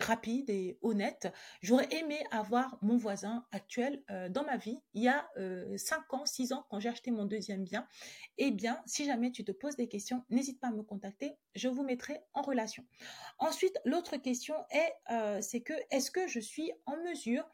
rapide 0.00 0.50
et 0.50 0.78
honnête. 0.82 1.32
J'aurais 1.62 1.88
aimé 1.92 2.18
avoir 2.30 2.78
mon 2.82 2.96
voisin 2.96 3.46
actuel 3.52 4.02
euh, 4.10 4.28
dans 4.28 4.44
ma 4.44 4.56
vie 4.56 4.78
il 4.92 5.02
y 5.02 5.08
a 5.08 5.28
euh, 5.36 5.76
5 5.76 6.14
ans, 6.14 6.26
6 6.26 6.52
ans 6.52 6.66
quand 6.68 6.80
j'ai 6.80 6.88
acheté 6.88 7.10
mon 7.10 7.24
deuxième 7.24 7.64
bien. 7.64 7.86
Eh 8.38 8.50
bien, 8.50 8.80
si 8.86 9.04
jamais 9.04 9.30
tu 9.30 9.44
te 9.44 9.52
poses 9.52 9.76
des 9.76 9.88
questions, 9.88 10.24
n'hésite 10.30 10.60
pas 10.60 10.68
à 10.68 10.72
me 10.72 10.82
contacter, 10.82 11.36
je 11.54 11.68
vous 11.68 11.84
mettrai 11.84 12.20
en 12.32 12.42
relation. 12.42 12.84
Ensuite, 13.38 13.78
l'autre 13.84 14.16
question 14.16 14.54
est, 14.70 14.92
euh, 15.10 15.40
c'est 15.40 15.60
que 15.60 15.74
est-ce 15.90 16.10
que 16.10 16.26
je 16.26 16.40
suis 16.40 16.72
en 16.86 16.96
mesure 16.98 17.48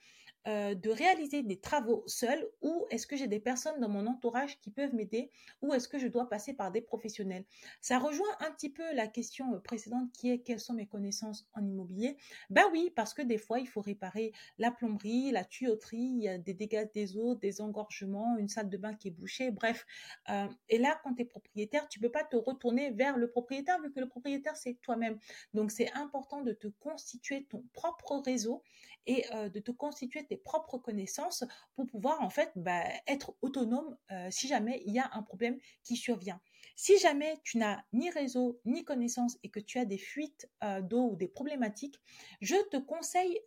euh, 0.49 0.75
de 0.75 0.89
réaliser 0.89 1.43
des 1.43 1.61
travaux 1.61 2.03
seul 2.07 2.49
ou 2.63 2.87
est-ce 2.89 3.07
que 3.07 3.15
j'ai 3.15 3.27
des 3.27 3.41
personnes 3.41 3.79
dans 3.79 3.91
mon 3.91 4.07
entourage 4.07 4.59
qui 4.61 4.71
peuvent 4.71 4.95
m'aider 4.95 5.31
ou 5.61 5.75
est-ce 5.75 5.87
que 5.87 5.99
je 5.99 6.07
dois 6.07 6.31
passer 6.31 6.55
par 6.55 6.73
des 6.73 6.81
professionnels? 6.81 7.45
Ça 7.83 7.99
rejoint 7.99 8.35
un 8.41 8.51
petit 8.51 8.71
peu 8.71 8.95
la 8.95 9.07
question 9.07 9.53
euh, 9.55 9.59
précédente 9.59 10.11
qui 10.13 10.31
est 10.31 10.39
quelles 10.39 10.59
sont 10.59 10.73
mes 10.73 10.87
connaissances 10.87 11.47
en 11.53 11.63
immobilier? 11.63 12.17
Bah 12.49 12.63
oui, 12.73 12.91
parce 12.97 13.13
que 13.13 13.21
des 13.21 13.37
fois 13.37 13.61
il 13.61 13.69
faut 13.69 13.83
réparer 13.83 14.33
la 14.57 14.71
plomberie, 14.71 15.31
la 15.31 15.45
tuyauterie, 15.45 16.27
des 16.39 16.55
dégâts 16.55 16.89
des 16.95 17.19
eaux, 17.19 17.35
des 17.35 17.61
engorgements, 17.61 18.39
une 18.39 18.49
salle 18.49 18.71
de 18.71 18.79
bain 18.79 18.95
qui 18.95 19.09
est 19.09 19.13
bouchée, 19.13 19.51
bref. 19.51 19.85
Euh, 20.31 20.49
et 20.71 20.79
là, 20.79 20.99
quand 21.05 21.15
tu 21.15 21.23
es 21.23 21.27
propriétaire, 21.27 21.87
tu 21.89 22.01
peux 22.01 22.11
pas 22.11 22.25
te 22.25 22.37
retourner 22.37 22.93
vers 22.93 23.19
le 23.19 23.29
propriétaire 23.29 23.79
vu 23.83 23.93
que 23.93 24.01
le 24.01 24.09
propriétaire 24.09 24.57
c'est 24.57 24.81
toi-même. 24.81 25.19
Donc 25.53 25.71
c'est 25.71 25.93
important 25.93 26.41
de 26.41 26.53
te 26.53 26.69
constituer 26.69 27.45
ton 27.45 27.63
propre 27.75 28.23
réseau 28.25 28.63
et 29.07 29.25
de 29.33 29.61
te 29.61 29.71
constituer 29.71 30.25
tes 30.31 30.37
propres 30.37 30.79
connaissances 30.79 31.45
pour 31.75 31.87
pouvoir 31.87 32.23
en 32.23 32.31
fait 32.31 32.53
bah, 32.57 32.85
être 33.09 33.35
autonome 33.43 33.97
si 34.31 34.49
jamais 34.49 34.83
il 34.87 34.95
y 34.95 34.99
a 34.99 35.11
un 35.13 35.23
problème 35.23 35.59
qui 35.83 35.97
survient. 35.97 36.41
Si 36.77 36.99
jamais 36.99 37.39
tu 37.43 37.59
n'as 37.59 37.83
ni 37.93 38.11
réseau 38.11 38.61
ni 38.65 38.85
connaissances 38.85 39.37
et 39.43 39.51
que 39.51 39.61
tu 39.61 39.79
as 39.79 39.85
des 39.85 39.99
fuites 39.99 40.49
d'eau 40.83 41.11
ou 41.11 41.17
des 41.17 41.29
problématiques, 41.29 42.01
je 42.41 42.57
te 42.71 42.77
conseille 42.77 43.41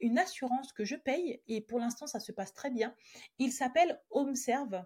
une 0.00 0.18
assurance 0.18 0.72
que 0.72 0.84
je 0.84 0.96
paye 0.96 1.42
et 1.48 1.60
pour 1.62 1.78
l'instant 1.78 2.06
ça 2.06 2.20
se 2.20 2.32
passe 2.32 2.52
très 2.52 2.70
bien. 2.70 2.94
Il 3.38 3.52
s'appelle 3.52 4.00
HomeServe 4.10 4.84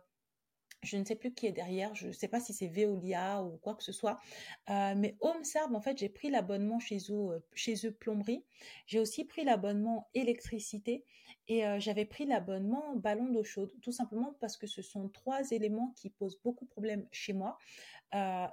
je 0.84 0.96
ne 0.96 1.04
sais 1.04 1.16
plus 1.16 1.32
qui 1.32 1.46
est 1.46 1.52
derrière, 1.52 1.94
je 1.94 2.08
ne 2.08 2.12
sais 2.12 2.28
pas 2.28 2.40
si 2.40 2.52
c'est 2.52 2.68
Veolia 2.68 3.42
ou 3.42 3.56
quoi 3.58 3.74
que 3.74 3.82
ce 3.82 3.92
soit, 3.92 4.20
euh, 4.70 4.94
mais 4.96 5.16
HomeServe, 5.20 5.74
en 5.74 5.80
fait, 5.80 5.98
j'ai 5.98 6.08
pris 6.08 6.30
l'abonnement 6.30 6.78
chez 6.78 6.98
eux, 7.10 7.32
euh, 7.32 7.40
chez 7.54 7.86
eux 7.86 7.92
plomberie, 7.92 8.44
j'ai 8.86 9.00
aussi 9.00 9.24
pris 9.24 9.44
l'abonnement 9.44 10.08
électricité 10.14 11.04
et 11.48 11.62
j'avais 11.78 12.04
pris 12.04 12.26
l'abonnement 12.26 12.94
ballon 12.96 13.30
d'eau 13.30 13.44
chaude, 13.44 13.72
tout 13.82 13.92
simplement 13.92 14.34
parce 14.40 14.56
que 14.56 14.66
ce 14.66 14.82
sont 14.82 15.08
trois 15.08 15.50
éléments 15.50 15.92
qui 15.96 16.10
posent 16.10 16.40
beaucoup 16.42 16.64
de 16.64 16.70
problèmes 16.70 17.06
chez 17.12 17.32
moi. 17.32 17.58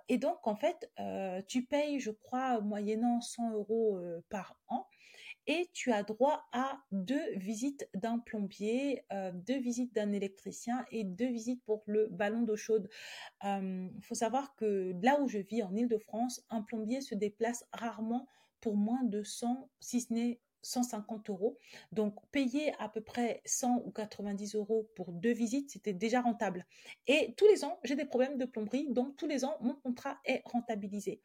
et 0.09 0.17
donc, 0.17 0.45
en 0.47 0.55
fait, 0.55 0.91
tu 1.47 1.63
payes, 1.63 1.99
je 1.99 2.11
crois, 2.11 2.61
moyennant 2.61 3.21
100 3.21 3.51
euros 3.53 3.99
par 4.29 4.57
an 4.67 4.87
et 5.47 5.69
tu 5.73 5.91
as 5.91 6.03
droit 6.03 6.47
à 6.51 6.79
deux 6.91 7.35
visites 7.35 7.89
d'un 7.95 8.19
plombier, 8.19 9.03
deux 9.33 9.59
visites 9.59 9.93
d'un 9.93 10.11
électricien 10.11 10.85
et 10.91 11.03
deux 11.03 11.27
visites 11.27 11.63
pour 11.63 11.83
le 11.87 12.07
ballon 12.07 12.43
d'eau 12.43 12.55
chaude. 12.55 12.89
Il 13.43 14.01
faut 14.03 14.15
savoir 14.15 14.55
que 14.55 14.93
là 15.01 15.19
où 15.19 15.27
je 15.27 15.39
vis 15.39 15.63
en 15.63 15.75
Ile-de-France, 15.75 16.45
un 16.49 16.61
plombier 16.61 17.01
se 17.01 17.15
déplace 17.15 17.65
rarement 17.73 18.27
pour 18.59 18.75
moins 18.75 19.03
de 19.03 19.23
100, 19.23 19.69
si 19.79 20.01
ce 20.01 20.13
n'est 20.13 20.39
150 20.61 21.29
euros. 21.29 21.57
Donc, 21.91 22.15
payer 22.31 22.73
à 22.79 22.89
peu 22.89 23.01
près 23.01 23.41
100 23.45 23.81
ou 23.85 23.91
90 23.91 24.55
euros 24.55 24.89
pour 24.95 25.11
deux 25.11 25.33
visites, 25.33 25.71
c'était 25.71 25.93
déjà 25.93 26.21
rentable. 26.21 26.65
Et 27.07 27.33
tous 27.37 27.47
les 27.47 27.63
ans, 27.63 27.79
j'ai 27.83 27.95
des 27.95 28.05
problèmes 28.05 28.37
de 28.37 28.45
plomberie, 28.45 28.87
donc 28.89 29.17
tous 29.17 29.27
les 29.27 29.45
ans, 29.45 29.57
mon 29.61 29.75
contrat 29.75 30.19
est 30.25 30.41
rentabilisé. 30.45 31.21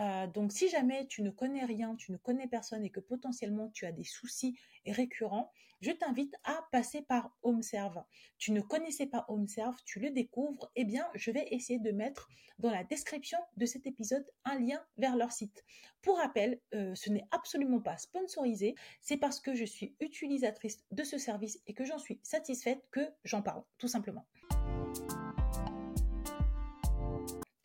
Euh, 0.00 0.26
donc, 0.26 0.52
si 0.52 0.68
jamais 0.68 1.06
tu 1.06 1.22
ne 1.22 1.30
connais 1.30 1.64
rien, 1.64 1.94
tu 1.96 2.12
ne 2.12 2.16
connais 2.16 2.48
personne 2.48 2.84
et 2.84 2.90
que 2.90 3.00
potentiellement 3.00 3.70
tu 3.70 3.86
as 3.86 3.92
des 3.92 4.04
soucis 4.04 4.58
récurrents, 4.86 5.52
je 5.80 5.90
t'invite 5.92 6.34
à 6.44 6.66
passer 6.72 7.02
par 7.02 7.36
HomeServe. 7.42 8.02
Tu 8.38 8.52
ne 8.52 8.60
connaissais 8.60 9.06
pas 9.06 9.26
HomeServe, 9.28 9.76
tu 9.84 10.00
le 10.00 10.10
découvres, 10.10 10.70
eh 10.76 10.84
bien, 10.84 11.06
je 11.14 11.30
vais 11.30 11.46
essayer 11.50 11.78
de 11.78 11.90
mettre 11.90 12.28
dans 12.58 12.70
la 12.70 12.84
description 12.84 13.38
de 13.56 13.66
cet 13.66 13.86
épisode 13.86 14.24
un 14.44 14.58
lien 14.58 14.80
vers 14.96 15.16
leur 15.16 15.32
site. 15.32 15.64
Pour 16.00 16.18
rappel, 16.18 16.60
euh, 16.74 16.94
ce 16.94 17.10
n'est 17.10 17.26
absolument 17.30 17.80
pas 17.80 17.96
sponsorisé, 17.98 18.74
c'est 19.00 19.16
parce 19.16 19.40
que 19.40 19.54
je 19.54 19.64
suis 19.64 19.94
utilisatrice 20.00 20.84
de 20.90 21.04
ce 21.04 21.18
service 21.18 21.60
et 21.66 21.74
que 21.74 21.84
j'en 21.84 21.98
suis 21.98 22.20
satisfaite 22.22 22.82
que 22.90 23.06
j'en 23.24 23.42
parle, 23.42 23.62
tout 23.78 23.88
simplement. 23.88 24.24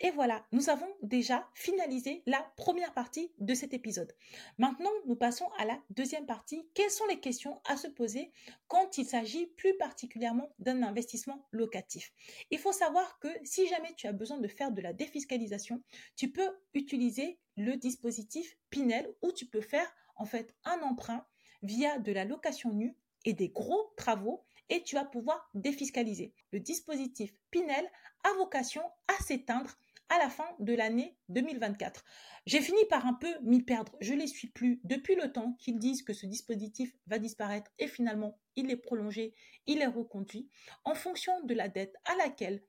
Et 0.01 0.11
voilà, 0.11 0.45
nous 0.53 0.69
avons 0.69 0.87
déjà 1.01 1.49
finalisé 1.53 2.23
la 2.25 2.41
première 2.55 2.93
partie 2.93 3.33
de 3.39 3.53
cet 3.53 3.73
épisode. 3.73 4.15
Maintenant, 4.57 4.91
nous 5.05 5.15
passons 5.15 5.47
à 5.57 5.65
la 5.65 5.77
deuxième 5.89 6.25
partie. 6.25 6.69
Quelles 6.73 6.89
sont 6.89 7.05
les 7.07 7.19
questions 7.19 7.59
à 7.65 7.75
se 7.75 7.87
poser 7.87 8.31
quand 8.69 8.97
il 8.97 9.05
s'agit 9.05 9.47
plus 9.47 9.75
particulièrement 9.77 10.53
d'un 10.57 10.83
investissement 10.83 11.45
locatif? 11.51 12.13
Il 12.49 12.59
faut 12.59 12.71
savoir 12.71 13.19
que 13.19 13.27
si 13.43 13.67
jamais 13.67 13.93
tu 13.97 14.07
as 14.07 14.13
besoin 14.13 14.37
de 14.37 14.47
faire 14.47 14.71
de 14.71 14.81
la 14.81 14.93
défiscalisation, 14.93 15.83
tu 16.15 16.31
peux 16.31 16.49
utiliser 16.73 17.37
le 17.57 17.75
dispositif 17.75 18.57
Pinel 18.69 19.13
où 19.21 19.33
tu 19.33 19.47
peux 19.47 19.61
faire 19.61 19.91
en 20.15 20.25
fait 20.25 20.55
un 20.63 20.79
emprunt 20.81 21.25
via 21.61 21.99
de 21.99 22.13
la 22.13 22.23
location 22.23 22.71
nue 22.71 22.95
et 23.25 23.33
des 23.33 23.49
gros 23.49 23.91
travaux 23.97 24.45
et 24.69 24.83
tu 24.83 24.95
vas 24.95 25.05
pouvoir 25.05 25.49
défiscaliser. 25.55 26.33
Le 26.51 26.59
dispositif 26.59 27.33
Pinel 27.51 27.89
a 28.23 28.33
vocation 28.37 28.83
à 29.07 29.23
s'éteindre 29.23 29.75
à 30.09 30.17
la 30.17 30.29
fin 30.29 30.47
de 30.59 30.73
l'année 30.73 31.17
2024. 31.29 32.03
J'ai 32.45 32.61
fini 32.61 32.83
par 32.89 33.05
un 33.05 33.13
peu 33.13 33.33
m'y 33.43 33.61
perdre. 33.61 33.95
Je 34.01 34.13
ne 34.13 34.19
les 34.19 34.27
suis 34.27 34.49
plus 34.49 34.81
depuis 34.83 35.15
le 35.15 35.31
temps 35.31 35.53
qu'ils 35.59 35.79
disent 35.79 36.03
que 36.03 36.13
ce 36.13 36.25
dispositif 36.25 36.95
va 37.07 37.19
disparaître 37.19 37.71
et 37.79 37.87
finalement 37.87 38.39
il 38.55 38.69
est 38.71 38.77
prolongé, 38.77 39.33
il 39.67 39.81
est 39.81 39.87
reconduit. 39.87 40.49
En 40.83 40.95
fonction 40.95 41.33
de 41.43 41.53
la 41.53 41.69
dette 41.69 41.95
à 42.05 42.15
laquelle 42.15 42.63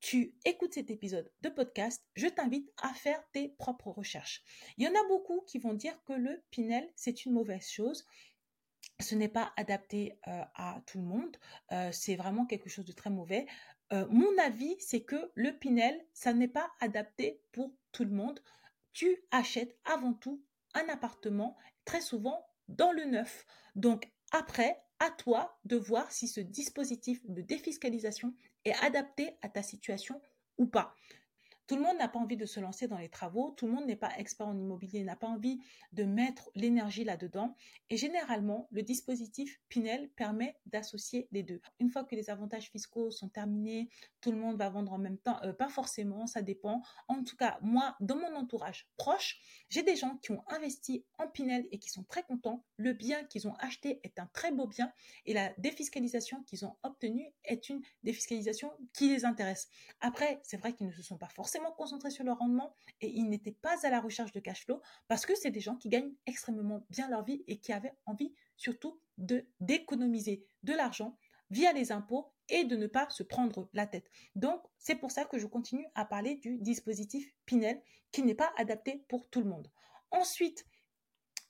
tu 0.00 0.34
écoutes 0.44 0.74
cet 0.74 0.90
épisode 0.90 1.30
de 1.40 1.48
podcast, 1.48 2.04
je 2.14 2.26
t'invite 2.26 2.70
à 2.82 2.92
faire 2.92 3.22
tes 3.32 3.48
propres 3.48 3.90
recherches. 3.90 4.42
Il 4.76 4.84
y 4.84 4.88
en 4.88 4.92
a 4.92 5.08
beaucoup 5.08 5.40
qui 5.46 5.58
vont 5.58 5.72
dire 5.72 5.98
que 6.04 6.12
le 6.12 6.42
Pinel, 6.50 6.90
c'est 6.94 7.24
une 7.24 7.32
mauvaise 7.32 7.68
chose 7.68 8.04
ce 9.00 9.14
n'est 9.14 9.28
pas 9.28 9.52
adapté 9.56 10.18
euh, 10.28 10.42
à 10.54 10.80
tout 10.86 10.98
le 10.98 11.04
monde, 11.04 11.36
euh, 11.72 11.90
c'est 11.92 12.16
vraiment 12.16 12.46
quelque 12.46 12.68
chose 12.68 12.84
de 12.84 12.92
très 12.92 13.10
mauvais. 13.10 13.46
Euh, 13.92 14.06
mon 14.08 14.36
avis, 14.38 14.76
c'est 14.78 15.02
que 15.02 15.30
le 15.34 15.52
Pinel, 15.52 15.98
ça 16.12 16.32
n'est 16.32 16.48
pas 16.48 16.70
adapté 16.80 17.40
pour 17.52 17.72
tout 17.92 18.04
le 18.04 18.10
monde. 18.10 18.40
Tu 18.92 19.16
achètes 19.30 19.76
avant 19.84 20.14
tout 20.14 20.42
un 20.74 20.88
appartement, 20.88 21.56
très 21.84 22.00
souvent 22.00 22.46
dans 22.68 22.92
le 22.92 23.04
neuf. 23.04 23.46
Donc 23.76 24.10
après, 24.32 24.82
à 25.00 25.10
toi 25.10 25.58
de 25.64 25.76
voir 25.76 26.10
si 26.10 26.28
ce 26.28 26.40
dispositif 26.40 27.20
de 27.28 27.42
défiscalisation 27.42 28.34
est 28.64 28.74
adapté 28.82 29.36
à 29.42 29.48
ta 29.48 29.62
situation 29.62 30.20
ou 30.58 30.66
pas. 30.66 30.94
Tout 31.66 31.76
le 31.76 31.82
monde 31.82 31.96
n'a 31.96 32.08
pas 32.08 32.18
envie 32.18 32.36
de 32.36 32.44
se 32.44 32.60
lancer 32.60 32.88
dans 32.88 32.98
les 32.98 33.08
travaux, 33.08 33.50
tout 33.52 33.66
le 33.66 33.72
monde 33.72 33.86
n'est 33.86 33.96
pas 33.96 34.10
expert 34.18 34.46
en 34.46 34.58
immobilier, 34.58 35.02
n'a 35.02 35.16
pas 35.16 35.28
envie 35.28 35.60
de 35.92 36.04
mettre 36.04 36.50
l'énergie 36.54 37.04
là-dedans. 37.04 37.54
Et 37.88 37.96
généralement, 37.96 38.68
le 38.70 38.82
dispositif 38.82 39.60
Pinel 39.70 40.10
permet 40.10 40.56
d'associer 40.66 41.26
les 41.32 41.42
deux. 41.42 41.62
Une 41.80 41.88
fois 41.88 42.04
que 42.04 42.14
les 42.14 42.28
avantages 42.28 42.70
fiscaux 42.70 43.10
sont 43.10 43.30
terminés, 43.30 43.88
tout 44.20 44.30
le 44.30 44.36
monde 44.36 44.58
va 44.58 44.68
vendre 44.68 44.92
en 44.92 44.98
même 44.98 45.16
temps. 45.16 45.40
Euh, 45.42 45.54
pas 45.54 45.68
forcément, 45.68 46.26
ça 46.26 46.42
dépend. 46.42 46.82
En 47.08 47.22
tout 47.24 47.36
cas, 47.36 47.58
moi, 47.62 47.96
dans 48.00 48.16
mon 48.16 48.34
entourage 48.34 48.86
proche, 48.98 49.38
j'ai 49.70 49.82
des 49.82 49.96
gens 49.96 50.18
qui 50.18 50.32
ont 50.32 50.44
investi 50.48 51.04
en 51.18 51.28
Pinel 51.28 51.66
et 51.70 51.78
qui 51.78 51.88
sont 51.88 52.04
très 52.04 52.24
contents. 52.24 52.62
Le 52.76 52.92
bien 52.92 53.24
qu'ils 53.24 53.48
ont 53.48 53.54
acheté 53.54 54.00
est 54.02 54.18
un 54.18 54.26
très 54.26 54.52
beau 54.52 54.66
bien 54.66 54.92
et 55.24 55.32
la 55.32 55.54
défiscalisation 55.56 56.42
qu'ils 56.42 56.66
ont 56.66 56.76
obtenue 56.82 57.32
est 57.44 57.70
une 57.70 57.80
défiscalisation 58.02 58.70
qui 58.92 59.08
les 59.08 59.24
intéresse. 59.24 59.68
Après, 60.00 60.40
c'est 60.42 60.58
vrai 60.58 60.74
qu'ils 60.74 60.88
ne 60.88 60.92
se 60.92 61.02
sont 61.02 61.16
pas 61.16 61.28
forcément 61.28 61.53
concentrés 61.76 62.10
sur 62.10 62.24
le 62.24 62.32
rendement 62.32 62.74
et 63.00 63.08
ils 63.08 63.28
n'étaient 63.28 63.52
pas 63.52 63.86
à 63.86 63.90
la 63.90 64.00
recherche 64.00 64.32
de 64.32 64.40
cash 64.40 64.64
flow 64.64 64.80
parce 65.08 65.26
que 65.26 65.34
c'est 65.34 65.50
des 65.50 65.60
gens 65.60 65.76
qui 65.76 65.88
gagnent 65.88 66.14
extrêmement 66.26 66.86
bien 66.90 67.08
leur 67.08 67.24
vie 67.24 67.44
et 67.46 67.58
qui 67.58 67.72
avaient 67.72 67.94
envie 68.06 68.32
surtout 68.56 69.00
de 69.18 69.46
d'économiser 69.60 70.46
de 70.62 70.72
l'argent 70.72 71.16
via 71.50 71.72
les 71.72 71.92
impôts 71.92 72.32
et 72.48 72.64
de 72.64 72.76
ne 72.76 72.86
pas 72.86 73.08
se 73.10 73.22
prendre 73.22 73.68
la 73.72 73.86
tête. 73.86 74.10
Donc, 74.34 74.62
c'est 74.78 74.96
pour 74.96 75.10
ça 75.10 75.24
que 75.24 75.38
je 75.38 75.46
continue 75.46 75.86
à 75.94 76.04
parler 76.04 76.36
du 76.36 76.58
dispositif 76.58 77.32
Pinel 77.46 77.80
qui 78.12 78.22
n'est 78.22 78.34
pas 78.34 78.52
adapté 78.56 79.04
pour 79.08 79.28
tout 79.28 79.40
le 79.40 79.48
monde. 79.48 79.70
Ensuite, 80.10 80.66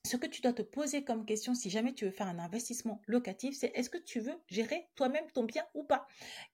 ce 0.07 0.17
que 0.17 0.27
tu 0.27 0.43
dois 0.43 0.53
te 0.53 0.63
poser 0.63 1.03
comme 1.03 1.25
question 1.25 1.55
si 1.55 1.71
jamais 1.71 1.95
tu 1.95 2.05
veux 2.05 2.11
faire 2.11 2.27
un 2.27 2.39
investissement 2.39 3.01
locatif, 3.07 3.57
c'est 3.57 3.73
est-ce 3.75 3.91
que 3.91 3.99
tu 3.99 4.21
veux 4.21 4.39
gérer 4.49 4.89
toi-même 4.95 5.31
ton 5.33 5.45
bien 5.45 5.67
ou 5.75 5.83
pas? 5.83 6.07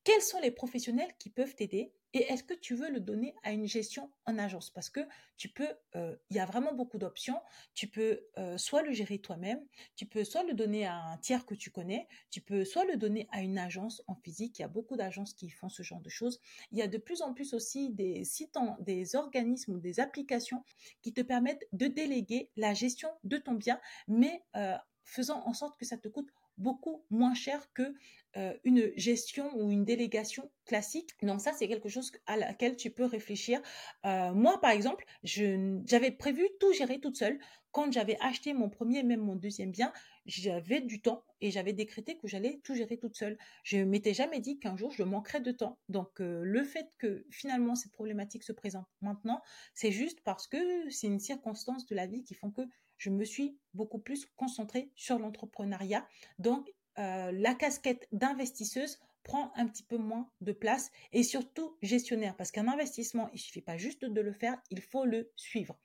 Quels 0.05 0.23
sont 0.23 0.41
les 0.41 0.53
professionnels 0.53 1.13
qui 1.19 1.31
peuvent 1.31 1.55
t'aider 1.57 1.93
et 2.13 2.23
est-ce 2.33 2.43
que 2.43 2.55
tu 2.55 2.75
veux 2.75 2.91
le 2.91 3.01
donner 3.01 3.35
à 3.43 3.53
une 3.53 3.67
gestion 3.67 4.11
en 4.27 4.39
agence? 4.39 4.71
Parce 4.71 4.91
que 4.91 5.01
tu 5.37 5.49
peux, 5.49 5.69
euh, 5.95 6.17
il 6.31 6.37
y 6.37 6.41
a 6.41 6.45
vraiment 6.45 6.75
beaucoup 6.75 6.99
d'options. 6.99 7.41
Tu 7.75 7.87
peux 7.87 8.21
euh, 8.37 8.59
soit 8.59 8.83
le 8.83 8.93
gérer 8.93 9.19
toi-même, 9.19 9.65
tu 9.95 10.07
peux 10.07 10.25
soit 10.25 10.43
le 10.43 10.55
donner 10.55 10.87
à 10.87 10.97
un 10.97 11.19
tiers 11.19 11.47
que 11.47 11.55
tu 11.55 11.71
connais, 11.71 12.09
tu 12.31 12.41
peux 12.41 12.65
soit 12.65 12.85
le 12.85 12.97
donner 12.97 13.29
à 13.31 13.43
une 13.43 13.59
agence 13.59 14.03
en 14.09 14.17
physique. 14.17 14.59
Il 14.59 14.63
y 14.63 14.65
a 14.65 14.69
beaucoup 14.69 14.97
d'agences 14.97 15.35
qui 15.35 15.51
font 15.51 15.69
ce 15.69 15.83
genre 15.83 16.01
de 16.01 16.11
choses. 16.11 16.41
Il 16.73 16.79
y 16.79 16.83
a 16.83 16.89
de 16.89 16.99
plus 16.99 17.23
en 17.23 17.33
plus 17.33 17.55
aussi 17.55 17.91
des 17.91 18.25
sites, 18.25 18.57
des 18.81 19.15
organismes 19.15 19.75
ou 19.75 19.79
des 19.79 20.01
applications 20.01 20.65
qui 21.03 21.13
te 21.13 21.21
permettent 21.21 21.67
de 21.73 21.87
déléguer 21.87 22.51
la 22.57 22.75
gestion 22.75 23.11
de 23.23 23.37
ton 23.37 23.55
bien, 23.55 23.81
mais 24.09 24.43
euh, 24.57 24.77
faisant 25.05 25.47
en 25.47 25.53
sorte 25.53 25.79
que 25.79 25.85
ça 25.85 25.97
te 25.97 26.09
coûte 26.09 26.29
beaucoup 26.59 27.05
moins 27.11 27.35
cher 27.35 27.73
que 27.73 27.95
euh, 28.37 28.55
une 28.63 28.93
gestion 28.97 29.51
ou 29.57 29.73
une 29.73 29.85
délégation 29.85 30.51
classique. 30.65 31.11
Donc 31.23 31.41
ça, 31.41 31.53
c'est 31.53 31.67
quelque 31.67 31.89
chose 31.89 32.13
à 32.27 32.37
laquelle 32.37 32.77
tu 32.77 32.91
peux 32.91 33.05
réfléchir. 33.05 33.61
Euh, 34.05 34.33
moi, 34.33 34.61
par 34.61 34.71
exemple, 34.71 35.05
j'avais 35.25 36.13
prévu 36.13 36.47
tout 36.61 36.73
gérer 36.73 37.01
toute 37.01 37.17
seule. 37.17 37.41
Quand 37.73 37.91
j'avais 37.93 38.17
acheté 38.21 38.53
mon 38.53 38.69
premier, 38.69 39.03
même 39.03 39.21
mon 39.21 39.35
deuxième 39.35 39.73
bien, 39.73 39.93
j'avais 40.27 40.81
du 40.81 41.01
temps 41.01 41.25
et 41.41 41.51
j'avais 41.51 41.73
décrété 41.73 42.17
que 42.19 42.29
j'allais 42.29 42.61
tout 42.63 42.75
gérer 42.75 42.99
toute 42.99 43.17
seule. 43.17 43.37
Je 43.65 43.79
m'étais 43.79 44.15
jamais 44.15 44.39
dit 44.39 44.59
qu'un 44.59 44.77
jour 44.77 44.93
je 44.93 45.03
manquerais 45.03 45.41
de 45.41 45.53
temps. 45.53 45.79
Donc 45.89 46.21
euh, 46.21 46.43
le 46.45 46.63
fait 46.63 46.89
que 46.99 47.25
finalement 47.31 47.75
cette 47.75 47.93
problématique 47.93 48.45
se 48.45 48.53
présente 48.53 48.87
maintenant, 49.01 49.41
c'est 49.75 49.93
juste 49.93 50.21
parce 50.23 50.47
que 50.47 50.91
c'est 50.91 51.09
une 51.09 51.21
circonstance 51.21 51.87
de 51.87 51.95
la 51.95 52.07
vie 52.07 52.23
qui 52.23 52.35
font 52.35 52.51
que 52.51 52.63
je 53.01 53.11
me 53.11 53.25
suis 53.25 53.59
beaucoup 53.75 53.99
plus 53.99 54.27
concentrée 54.37 54.93
sur 54.95 55.19
l'entrepreneuriat. 55.19 56.07
Donc, 56.39 56.71
euh, 56.99 57.33
la 57.33 57.55
casquette 57.55 58.07
d'investisseuse 58.13 58.99
prend 59.23 59.53
un 59.57 59.67
petit 59.67 59.83
peu 59.83 59.97
moins 59.97 60.31
de 60.43 60.53
place 60.53 60.91
et 61.13 61.23
surtout 61.23 61.77
gestionnaire 61.83 62.37
parce 62.37 62.53
qu'un 62.53 62.69
investissement, 62.69 63.31
il 63.33 63.39
suffit 63.39 63.63
pas 63.63 63.79
juste 63.79 64.05
de 64.05 64.21
le 64.21 64.33
faire, 64.33 64.61
il 64.71 64.83
faut 64.83 65.07
le 65.07 65.33
suivre. 65.35 65.79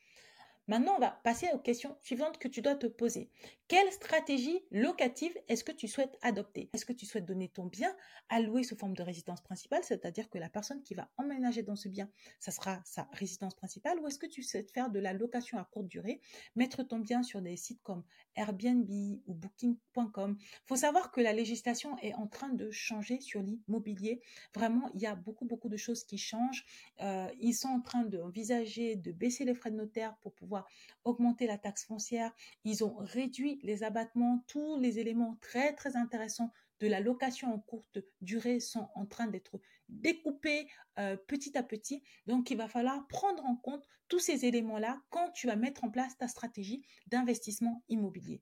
Maintenant, 0.68 0.96
on 0.96 1.00
va 1.00 1.12
passer 1.24 1.48
aux 1.54 1.60
questions 1.60 1.96
suivantes 2.02 2.40
que 2.40 2.48
tu 2.48 2.62
dois 2.62 2.76
te 2.76 2.88
poser. 2.88 3.30
Quelle 3.68 3.92
stratégie 3.92 4.60
locative 4.72 5.36
est-ce 5.48 5.64
que 5.64 5.72
tu 5.72 5.88
souhaites 5.88 6.18
adopter? 6.22 6.70
Est-ce 6.74 6.86
que 6.86 6.94
tu 6.94 7.06
souhaites 7.06 7.26
donner 7.26 7.50
ton 7.50 7.66
bien 7.66 7.96
à 8.30 8.40
louer 8.40 8.64
sous 8.64 8.76
forme 8.76 8.96
de 8.96 9.04
résidence 9.04 9.42
principale, 9.42 9.84
c'est-à-dire 9.84 10.30
que 10.30 10.38
la 10.38 10.50
personne 10.50 10.82
qui 10.82 10.96
va 10.96 11.10
emménager 11.18 11.64
dans 11.64 11.76
ce 11.76 11.88
bien, 11.88 12.10
ça 12.40 12.52
sera 12.52 12.82
sa 12.86 13.08
résidence 13.14 13.56
principale, 13.56 14.00
ou 14.00 14.08
est-ce 14.08 14.20
que 14.20 14.26
tu 14.26 14.44
souhaites 14.44 14.72
faire 14.72 14.90
de 14.90 15.00
la 15.00 15.14
location 15.14 15.58
à 15.58 15.66
courte 15.66 15.88
durée, 15.88 16.22
mettre 16.56 16.84
ton 16.84 17.00
bien 17.00 17.24
sur 17.24 17.42
des 17.42 17.58
sites 17.58 17.82
comme 17.84 18.04
Airbnb 18.36 18.90
ou 19.28 19.34
Booking.com 19.34 20.38
Faut 20.66 20.76
savoir 20.76 21.12
que 21.12 21.22
la 21.22 21.34
législation 21.34 21.98
est 22.00 22.14
en 22.16 22.28
train 22.28 22.50
de 22.50 22.70
changer 22.72 23.20
sur 23.20 23.42
l'immobilier. 23.42 24.22
Vraiment, 24.54 24.90
il 24.94 25.02
y 25.02 25.08
a 25.08 25.16
beaucoup 25.16 25.46
beaucoup 25.46 25.70
de 25.70 25.78
choses 25.78 26.04
qui 26.04 26.18
changent. 26.18 26.66
Euh, 27.02 27.30
ils 27.40 27.54
sont 27.54 27.70
en 27.70 27.82
train 27.82 28.04
d'envisager 28.04 28.96
de 28.96 29.12
baisser 29.12 29.46
les 29.46 29.54
frais 29.54 29.72
de 29.72 29.76
notaire 29.76 30.16
pour 30.18 30.34
pouvoir 30.34 30.55
augmenter 31.04 31.48
la 31.48 31.58
taxe 31.58 31.86
foncière. 31.86 32.32
Ils 32.64 32.84
ont 32.84 32.96
réduit 32.98 33.60
les 33.64 33.84
abattements. 33.84 34.44
Tous 34.48 34.80
les 34.80 35.00
éléments 35.00 35.38
très, 35.42 35.74
très 35.74 35.96
intéressants 35.96 36.52
de 36.80 36.88
la 36.88 37.00
location 37.00 37.54
en 37.54 37.60
courte 37.60 38.00
durée 38.22 38.60
sont 38.60 38.90
en 38.96 39.06
train 39.06 39.28
d'être 39.28 39.60
découpés 39.90 40.68
euh, 41.00 41.16
petit 41.16 41.58
à 41.58 41.64
petit. 41.64 42.04
Donc, 42.28 42.52
il 42.52 42.58
va 42.58 42.68
falloir 42.68 43.08
prendre 43.08 43.46
en 43.46 43.56
compte 43.56 43.86
tous 44.08 44.20
ces 44.20 44.46
éléments-là 44.46 45.02
quand 45.10 45.32
tu 45.32 45.48
vas 45.48 45.56
mettre 45.56 45.84
en 45.84 45.90
place 45.90 46.18
ta 46.18 46.28
stratégie 46.28 46.86
d'investissement 47.08 47.84
immobilier. 47.88 48.42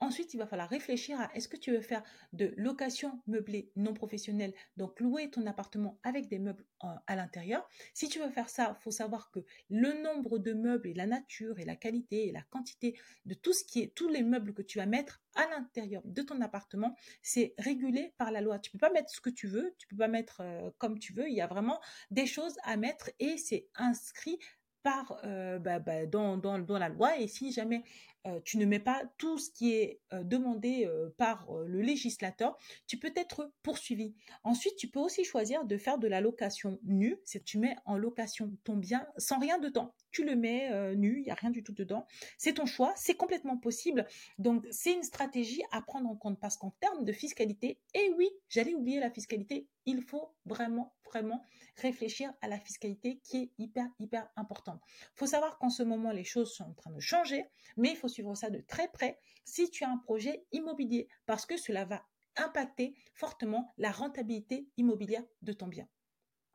Ensuite, 0.00 0.34
il 0.34 0.36
va 0.36 0.46
falloir 0.46 0.68
réfléchir 0.68 1.18
à 1.18 1.34
est-ce 1.34 1.48
que 1.48 1.56
tu 1.56 1.72
veux 1.72 1.80
faire 1.80 2.02
de 2.34 2.52
location 2.58 3.22
meublée 3.26 3.72
non 3.76 3.94
professionnelle, 3.94 4.52
donc 4.76 5.00
louer 5.00 5.30
ton 5.30 5.46
appartement 5.46 5.98
avec 6.02 6.28
des 6.28 6.38
meubles 6.38 6.66
euh, 6.84 6.88
à 7.06 7.16
l'intérieur. 7.16 7.66
Si 7.94 8.08
tu 8.08 8.18
veux 8.18 8.28
faire 8.28 8.50
ça, 8.50 8.76
il 8.78 8.82
faut 8.82 8.90
savoir 8.90 9.30
que 9.30 9.40
le 9.70 10.02
nombre 10.02 10.38
de 10.38 10.52
meubles 10.52 10.88
et 10.88 10.94
la 10.94 11.06
nature 11.06 11.58
et 11.58 11.64
la 11.64 11.76
qualité 11.76 12.28
et 12.28 12.32
la 12.32 12.42
quantité 12.42 12.98
de 13.24 13.34
tout 13.34 13.54
ce 13.54 13.64
qui 13.64 13.80
est, 13.80 13.94
tous 13.94 14.08
les 14.08 14.22
meubles 14.22 14.52
que 14.52 14.62
tu 14.62 14.78
vas 14.78 14.86
mettre 14.86 15.22
à 15.34 15.46
l'intérieur 15.48 16.02
de 16.04 16.22
ton 16.22 16.40
appartement, 16.42 16.94
c'est 17.22 17.54
régulé 17.58 18.12
par 18.18 18.30
la 18.30 18.42
loi. 18.42 18.58
Tu 18.58 18.70
peux 18.70 18.78
pas 18.78 18.90
mettre 18.90 19.10
ce 19.10 19.20
que 19.20 19.30
tu 19.30 19.46
veux, 19.46 19.74
tu 19.78 19.86
peux 19.86 19.96
pas 19.96 20.08
mettre 20.08 20.40
euh, 20.42 20.70
comme 20.76 20.98
tu 20.98 21.14
veux. 21.14 21.28
Il 21.28 21.34
y 21.34 21.40
a 21.40 21.46
vraiment 21.46 21.80
des 22.10 22.26
choses 22.26 22.56
à 22.64 22.76
mettre 22.76 23.10
et 23.18 23.38
c'est 23.38 23.68
inscrit 23.76 24.38
par, 24.86 25.18
euh, 25.24 25.58
bah, 25.58 25.80
bah, 25.80 26.06
dans, 26.06 26.36
dans, 26.36 26.60
dans, 26.60 26.78
la 26.78 26.88
loi 26.88 27.18
et 27.18 27.26
si 27.26 27.50
jamais 27.50 27.82
euh, 28.26 28.40
tu 28.44 28.58
ne 28.58 28.64
mets 28.64 28.80
pas 28.80 29.02
tout 29.18 29.38
ce 29.38 29.50
qui 29.50 29.74
est 29.74 30.00
euh, 30.12 30.24
demandé 30.24 30.84
euh, 30.86 31.10
par 31.16 31.46
le 31.66 31.80
législateur, 31.80 32.56
tu 32.86 32.98
peux 32.98 33.12
être 33.14 33.52
poursuivi. 33.62 34.14
Ensuite, 34.42 34.76
tu 34.76 34.88
peux 34.88 34.98
aussi 34.98 35.24
choisir 35.24 35.64
de 35.64 35.76
faire 35.76 35.98
de 35.98 36.08
la 36.08 36.20
location 36.20 36.78
nue, 36.82 37.18
c'est 37.24 37.44
tu 37.44 37.58
mets 37.58 37.76
en 37.84 37.96
location 37.96 38.52
ton 38.64 38.76
bien 38.76 39.06
sans 39.16 39.38
rien 39.38 39.58
dedans. 39.58 39.94
Tu 40.10 40.24
le 40.24 40.34
mets 40.34 40.96
nu, 40.96 41.18
il 41.18 41.24
n'y 41.24 41.30
a 41.30 41.34
rien 41.34 41.50
du 41.50 41.62
tout 41.62 41.74
dedans. 41.74 42.06
C'est 42.38 42.54
ton 42.54 42.64
choix, 42.64 42.94
c'est 42.96 43.14
complètement 43.14 43.58
possible. 43.58 44.06
Donc, 44.38 44.66
c'est 44.70 44.94
une 44.94 45.02
stratégie 45.02 45.62
à 45.72 45.82
prendre 45.82 46.08
en 46.08 46.16
compte 46.16 46.40
parce 46.40 46.56
qu'en 46.56 46.70
termes 46.80 47.04
de 47.04 47.12
fiscalité, 47.12 47.78
et 47.92 48.10
oui, 48.16 48.30
j'allais 48.48 48.74
oublier 48.74 48.98
la 48.98 49.10
fiscalité, 49.10 49.68
il 49.84 50.02
faut 50.02 50.34
vraiment, 50.44 50.94
vraiment 51.04 51.42
réfléchir 51.76 52.32
à 52.42 52.48
la 52.48 52.58
fiscalité 52.58 53.20
qui 53.22 53.36
est 53.38 53.50
hyper, 53.58 53.86
hyper 53.98 54.28
importante. 54.36 54.80
Il 54.88 55.18
faut 55.18 55.26
savoir 55.26 55.58
qu'en 55.58 55.70
ce 55.70 55.82
moment, 55.82 56.10
les 56.10 56.24
choses 56.24 56.52
sont 56.52 56.64
en 56.64 56.72
train 56.72 56.90
de 56.90 57.00
changer, 57.00 57.44
mais 57.76 57.90
il 57.90 57.96
faut 57.96 58.08
suivre 58.16 58.34
ça 58.34 58.48
de 58.48 58.60
très 58.60 58.88
près 58.88 59.18
si 59.44 59.70
tu 59.70 59.84
as 59.84 59.90
un 59.90 59.98
projet 59.98 60.46
immobilier 60.52 61.06
parce 61.26 61.44
que 61.44 61.58
cela 61.58 61.84
va 61.84 62.02
impacter 62.36 62.94
fortement 63.12 63.72
la 63.76 63.90
rentabilité 63.90 64.68
immobilière 64.78 65.24
de 65.42 65.52
ton 65.52 65.66
bien. 65.66 65.86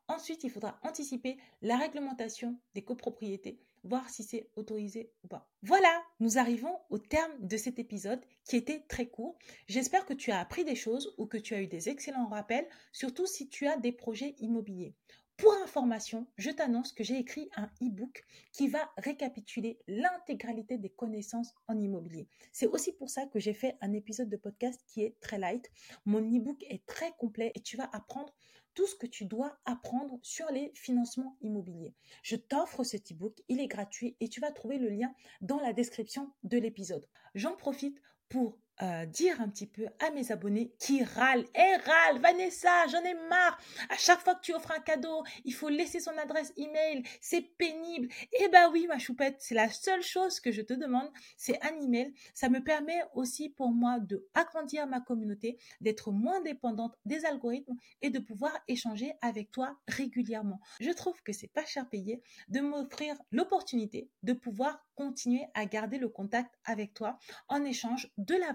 Ensuite, 0.08 0.43
il 0.43 0.50
faudra 0.50 0.80
anticiper 0.82 1.38
la 1.62 1.78
réglementation 1.78 2.60
des 2.74 2.84
copropriétés, 2.84 3.60
voir 3.84 4.10
si 4.10 4.24
c'est 4.24 4.50
autorisé 4.56 5.12
ou 5.24 5.28
pas. 5.28 5.50
Voilà, 5.62 6.04
nous 6.19 6.39
arrivons 6.39 6.76
au 6.89 6.97
terme 6.97 7.32
de 7.39 7.58
cet 7.58 7.78
épisode 7.78 8.21
qui 8.43 8.58
était 8.58 8.84
très 8.89 9.08
court. 9.08 9.38
J'espère 9.67 10.06
que 10.06 10.13
tu 10.13 10.32
as 10.32 10.39
appris 10.39 10.65
des 10.65 10.76
choses 10.76 11.13
ou 11.17 11.28
que 11.28 11.38
tu 11.38 11.54
as 11.54 11.62
eu 11.62 11.67
des 11.67 11.89
excellents 11.89 12.28
rappels, 12.28 12.67
surtout 12.91 13.28
si 13.28 13.47
tu 13.47 13.67
as 13.67 13.78
des 13.78 13.91
projets 13.91 14.36
immobiliers. 14.39 14.95
Pour 15.41 15.54
information, 15.54 16.27
je 16.38 16.51
t'annonce 16.51 16.93
que 16.93 17.04
j'ai 17.04 17.17
écrit 17.17 17.49
un 17.56 17.65
e-book 17.82 18.23
qui 18.51 18.67
va 18.67 18.91
récapituler 18.97 19.80
l'intégralité 19.88 20.77
des 20.77 20.91
connaissances 20.91 21.56
en 21.67 21.80
immobilier. 21.80 22.27
C'est 22.51 22.67
aussi 22.67 22.93
pour 22.93 23.10
ça 23.10 23.25
que 23.25 23.39
j'ai 23.39 23.56
fait 23.56 23.75
un 23.82 23.91
épisode 23.91 24.30
de 24.30 24.38
podcast 24.38 24.80
qui 24.86 25.01
est 25.01 25.19
très 25.19 25.39
light. 25.39 25.71
Mon 26.06 26.19
e-book 26.19 26.63
est 26.69 26.86
très 26.86 27.13
complet 27.17 27.51
et 27.56 27.60
tu 27.60 27.75
vas 27.75 27.89
apprendre 27.91 28.36
tout 28.75 28.86
ce 28.86 28.93
que 28.93 29.08
tu 29.08 29.25
dois 29.25 29.58
apprendre 29.65 30.19
sur 30.21 30.45
les 30.51 30.71
financements 30.75 31.36
immobiliers. 31.41 31.95
Je 32.21 32.36
t'offre 32.36 32.84
cet 32.84 33.12
e-book, 33.12 33.41
il 33.49 33.60
est 33.60 33.67
gratuit 33.67 34.15
et 34.19 34.27
tu 34.27 34.41
vas 34.41 34.51
trouver 34.51 34.77
le 34.77 34.89
lien 34.89 35.12
dans 35.41 35.60
la 35.60 35.73
description 35.73 36.32
de 36.43 36.60
l'épisode. 36.60 37.08
J'en 37.34 37.56
profite 37.56 37.99
pour 38.30 38.60
euh, 38.82 39.06
dire 39.06 39.39
un 39.41 39.50
petit 39.50 39.67
peu 39.67 39.86
à 40.00 40.12
mes 40.12 40.32
abonnés 40.32 40.74
qui 40.80 41.04
râlent. 41.04 41.46
Eh 41.56 41.76
râle, 41.86 42.20
Vanessa, 42.20 42.88
j'en 42.88 43.04
ai 43.04 43.13
marre. 43.30 43.60
À 43.89 43.98
chaque 43.98 44.20
fois 44.22 44.36
que 44.36 44.41
tu 44.41 44.54
offres 44.54 44.72
un 44.72 44.80
cadeau, 44.80 45.24
il 45.46 45.54
faut 45.54 45.70
laisser 45.70 46.00
son 46.00 46.17
adresse 46.17 46.54
email. 46.58 47.04
C'est 47.22 47.41
pénible. 47.58 48.08
Eh 48.39 48.48
ben 48.50 48.70
oui, 48.72 48.88
ma 48.88 48.98
choupette, 48.98 49.38
c'est 49.39 49.56
la 49.56 49.70
seule 49.70 50.02
chose 50.02 50.39
que 50.39 50.52
je 50.52 50.62
te 50.62 50.74
demande, 50.74 51.10
c'est 51.38 51.62
un 51.63 51.80
email. 51.80 52.13
Ça 52.34 52.50
me 52.50 52.63
permet 52.63 53.02
aussi 53.13 53.50
pour 53.50 53.72
moi 53.72 54.00
de 54.00 54.28
agrandir 54.34 54.88
ma 54.88 55.02
communauté, 55.02 55.58
d'être 55.80 56.12
moins 56.12 56.41
dépendante 56.41 56.96
des 57.06 57.26
algorithmes 57.26 57.76
et 58.02 58.10
de 58.10 58.20
pouvoir 58.20 58.52
échanger 58.67 59.13
avec 59.22 59.52
toi 59.52 59.78
régulièrement. 59.88 60.60
Je 60.80 60.91
trouve 60.91 61.22
que 61.24 61.34
c'est 61.34 61.48
pas 61.48 61.65
cher 61.65 61.88
payé 61.89 62.22
de 62.48 62.60
m'offrir 62.60 63.15
l'opportunité 63.32 64.10
de 64.24 64.34
pouvoir 64.34 64.86
continuer 64.96 65.46
à 65.54 65.65
garder 65.65 65.98
le 65.98 66.10
contact 66.10 66.54
avec 66.65 66.94
toi 66.94 67.17
en 67.48 67.63
échange 67.63 68.10
de 68.17 68.36
la 68.36 68.54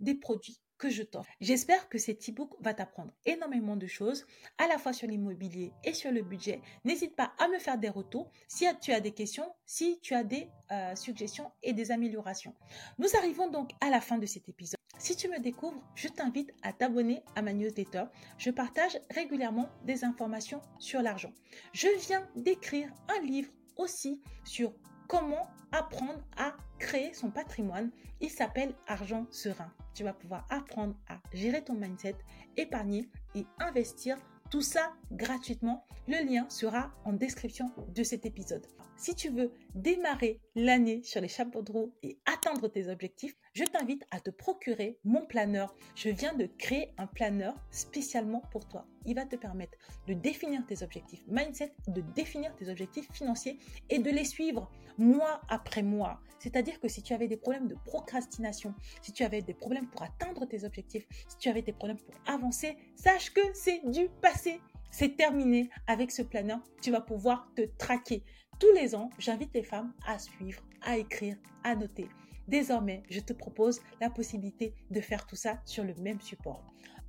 des 0.00 0.14
produits 0.14 0.58
que 0.78 0.90
je 0.90 1.02
t'offre. 1.02 1.30
J'espère 1.40 1.88
que 1.88 1.98
cet 1.98 2.28
e-book 2.28 2.50
va 2.60 2.74
t'apprendre 2.74 3.12
énormément 3.24 3.76
de 3.76 3.86
choses, 3.86 4.26
à 4.58 4.66
la 4.66 4.78
fois 4.78 4.92
sur 4.92 5.08
l'immobilier 5.08 5.72
et 5.84 5.94
sur 5.94 6.12
le 6.12 6.22
budget. 6.22 6.60
N'hésite 6.84 7.16
pas 7.16 7.32
à 7.38 7.48
me 7.48 7.58
faire 7.58 7.78
des 7.78 7.88
retours 7.88 8.30
si 8.48 8.66
tu 8.80 8.92
as 8.92 9.00
des 9.00 9.12
questions, 9.12 9.50
si 9.64 9.98
tu 10.00 10.14
as 10.14 10.24
des 10.24 10.48
euh, 10.72 10.94
suggestions 10.94 11.50
et 11.62 11.72
des 11.72 11.90
améliorations. 11.90 12.54
Nous 12.98 13.08
arrivons 13.16 13.50
donc 13.50 13.70
à 13.80 13.90
la 13.90 14.00
fin 14.00 14.18
de 14.18 14.26
cet 14.26 14.48
épisode. 14.48 14.76
Si 14.98 15.14
tu 15.14 15.28
me 15.28 15.38
découvres, 15.38 15.82
je 15.94 16.08
t'invite 16.08 16.52
à 16.62 16.72
t'abonner 16.72 17.22
à 17.34 17.42
ma 17.42 17.52
newsletter. 17.52 18.04
Je 18.38 18.50
partage 18.50 18.98
régulièrement 19.10 19.68
des 19.84 20.04
informations 20.04 20.62
sur 20.78 21.02
l'argent. 21.02 21.32
Je 21.72 21.88
viens 22.06 22.26
d'écrire 22.34 22.90
un 23.08 23.22
livre 23.22 23.50
aussi 23.76 24.22
sur 24.44 24.72
comment 25.08 25.48
apprendre 25.72 26.20
à 26.36 26.56
créer 26.78 27.12
son 27.14 27.30
patrimoine. 27.30 27.90
Il 28.20 28.30
s'appelle 28.30 28.74
Argent 28.86 29.26
Serein. 29.30 29.72
Tu 29.94 30.04
vas 30.04 30.12
pouvoir 30.12 30.46
apprendre 30.50 30.94
à 31.08 31.18
gérer 31.32 31.62
ton 31.64 31.74
mindset, 31.74 32.16
épargner 32.56 33.08
et 33.34 33.46
investir 33.58 34.16
tout 34.50 34.62
ça 34.62 34.92
gratuitement. 35.12 35.84
Le 36.06 36.24
lien 36.24 36.48
sera 36.48 36.92
en 37.04 37.12
description 37.12 37.70
de 37.88 38.02
cet 38.02 38.26
épisode. 38.26 38.66
Si 38.96 39.14
tu 39.14 39.28
veux 39.28 39.52
démarrer 39.74 40.40
l'année 40.54 41.02
sur 41.02 41.20
les 41.20 41.28
chapeaux 41.28 41.62
de 41.62 41.72
roue 41.72 41.92
et 42.02 42.18
atteindre 42.24 42.68
tes 42.68 42.88
objectifs, 42.88 43.36
je 43.56 43.64
t'invite 43.64 44.04
à 44.10 44.20
te 44.20 44.28
procurer 44.28 44.98
mon 45.02 45.24
planeur. 45.24 45.74
Je 45.94 46.10
viens 46.10 46.34
de 46.34 46.44
créer 46.58 46.92
un 46.98 47.06
planeur 47.06 47.54
spécialement 47.70 48.42
pour 48.52 48.68
toi. 48.68 48.84
Il 49.06 49.14
va 49.14 49.24
te 49.24 49.34
permettre 49.34 49.78
de 50.06 50.12
définir 50.12 50.66
tes 50.66 50.82
objectifs 50.82 51.24
mindset, 51.26 51.72
de 51.88 52.02
définir 52.14 52.54
tes 52.56 52.68
objectifs 52.68 53.10
financiers 53.14 53.58
et 53.88 53.98
de 53.98 54.10
les 54.10 54.26
suivre 54.26 54.70
mois 54.98 55.40
après 55.48 55.82
mois. 55.82 56.20
C'est-à-dire 56.38 56.78
que 56.80 56.88
si 56.88 57.02
tu 57.02 57.14
avais 57.14 57.28
des 57.28 57.38
problèmes 57.38 57.66
de 57.66 57.76
procrastination, 57.86 58.74
si 59.00 59.12
tu 59.12 59.24
avais 59.24 59.40
des 59.40 59.54
problèmes 59.54 59.88
pour 59.88 60.02
atteindre 60.02 60.44
tes 60.44 60.64
objectifs, 60.64 61.06
si 61.26 61.38
tu 61.38 61.48
avais 61.48 61.62
des 61.62 61.72
problèmes 61.72 61.96
pour 61.96 62.14
avancer, 62.26 62.76
sache 62.94 63.32
que 63.32 63.40
c'est 63.54 63.80
du 63.86 64.10
passé. 64.20 64.60
C'est 64.90 65.16
terminé 65.16 65.70
avec 65.86 66.10
ce 66.10 66.20
planeur. 66.20 66.60
Tu 66.82 66.90
vas 66.90 67.00
pouvoir 67.00 67.48
te 67.56 67.62
traquer. 67.78 68.22
Tous 68.58 68.72
les 68.72 68.94
ans, 68.94 69.08
j'invite 69.18 69.54
les 69.54 69.62
femmes 69.62 69.94
à 70.06 70.18
suivre, 70.18 70.62
à 70.82 70.98
écrire, 70.98 71.38
à 71.64 71.74
noter. 71.74 72.06
Désormais, 72.48 73.02
je 73.10 73.20
te 73.20 73.32
propose 73.32 73.80
la 74.00 74.10
possibilité 74.10 74.74
de 74.90 75.00
faire 75.00 75.26
tout 75.26 75.36
ça 75.36 75.60
sur 75.64 75.84
le 75.84 75.94
même 75.94 76.20
support. 76.20 76.64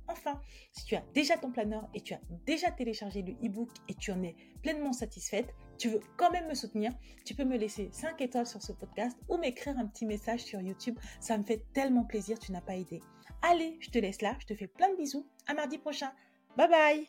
Enfin, 0.08 0.40
si 0.72 0.86
tu 0.86 0.96
as 0.96 1.04
déjà 1.14 1.36
ton 1.36 1.52
planeur 1.52 1.88
et 1.94 2.00
tu 2.00 2.14
as 2.14 2.20
déjà 2.46 2.70
téléchargé 2.70 3.22
le 3.22 3.32
e-book 3.46 3.68
et 3.88 3.94
tu 3.94 4.10
en 4.10 4.22
es 4.22 4.34
pleinement 4.62 4.92
satisfaite, 4.92 5.54
tu 5.76 5.90
veux 5.90 6.00
quand 6.16 6.30
même 6.32 6.48
me 6.48 6.54
soutenir, 6.54 6.92
tu 7.24 7.34
peux 7.34 7.44
me 7.44 7.58
laisser 7.58 7.90
5 7.92 8.20
étoiles 8.22 8.46
sur 8.46 8.62
ce 8.62 8.72
podcast 8.72 9.18
ou 9.28 9.36
m'écrire 9.36 9.78
un 9.78 9.86
petit 9.86 10.06
message 10.06 10.40
sur 10.40 10.60
YouTube. 10.60 10.98
Ça 11.20 11.36
me 11.36 11.42
fait 11.42 11.62
tellement 11.74 12.04
plaisir, 12.04 12.38
tu 12.38 12.52
n'as 12.52 12.62
pas 12.62 12.74
idée. 12.74 13.00
Allez, 13.42 13.76
je 13.80 13.90
te 13.90 13.98
laisse 13.98 14.22
là, 14.22 14.34
je 14.40 14.46
te 14.46 14.54
fais 14.54 14.66
plein 14.66 14.90
de 14.90 14.96
bisous. 14.96 15.26
À 15.46 15.54
mardi 15.54 15.78
prochain. 15.78 16.10
Bye 16.56 16.68
bye 16.68 17.06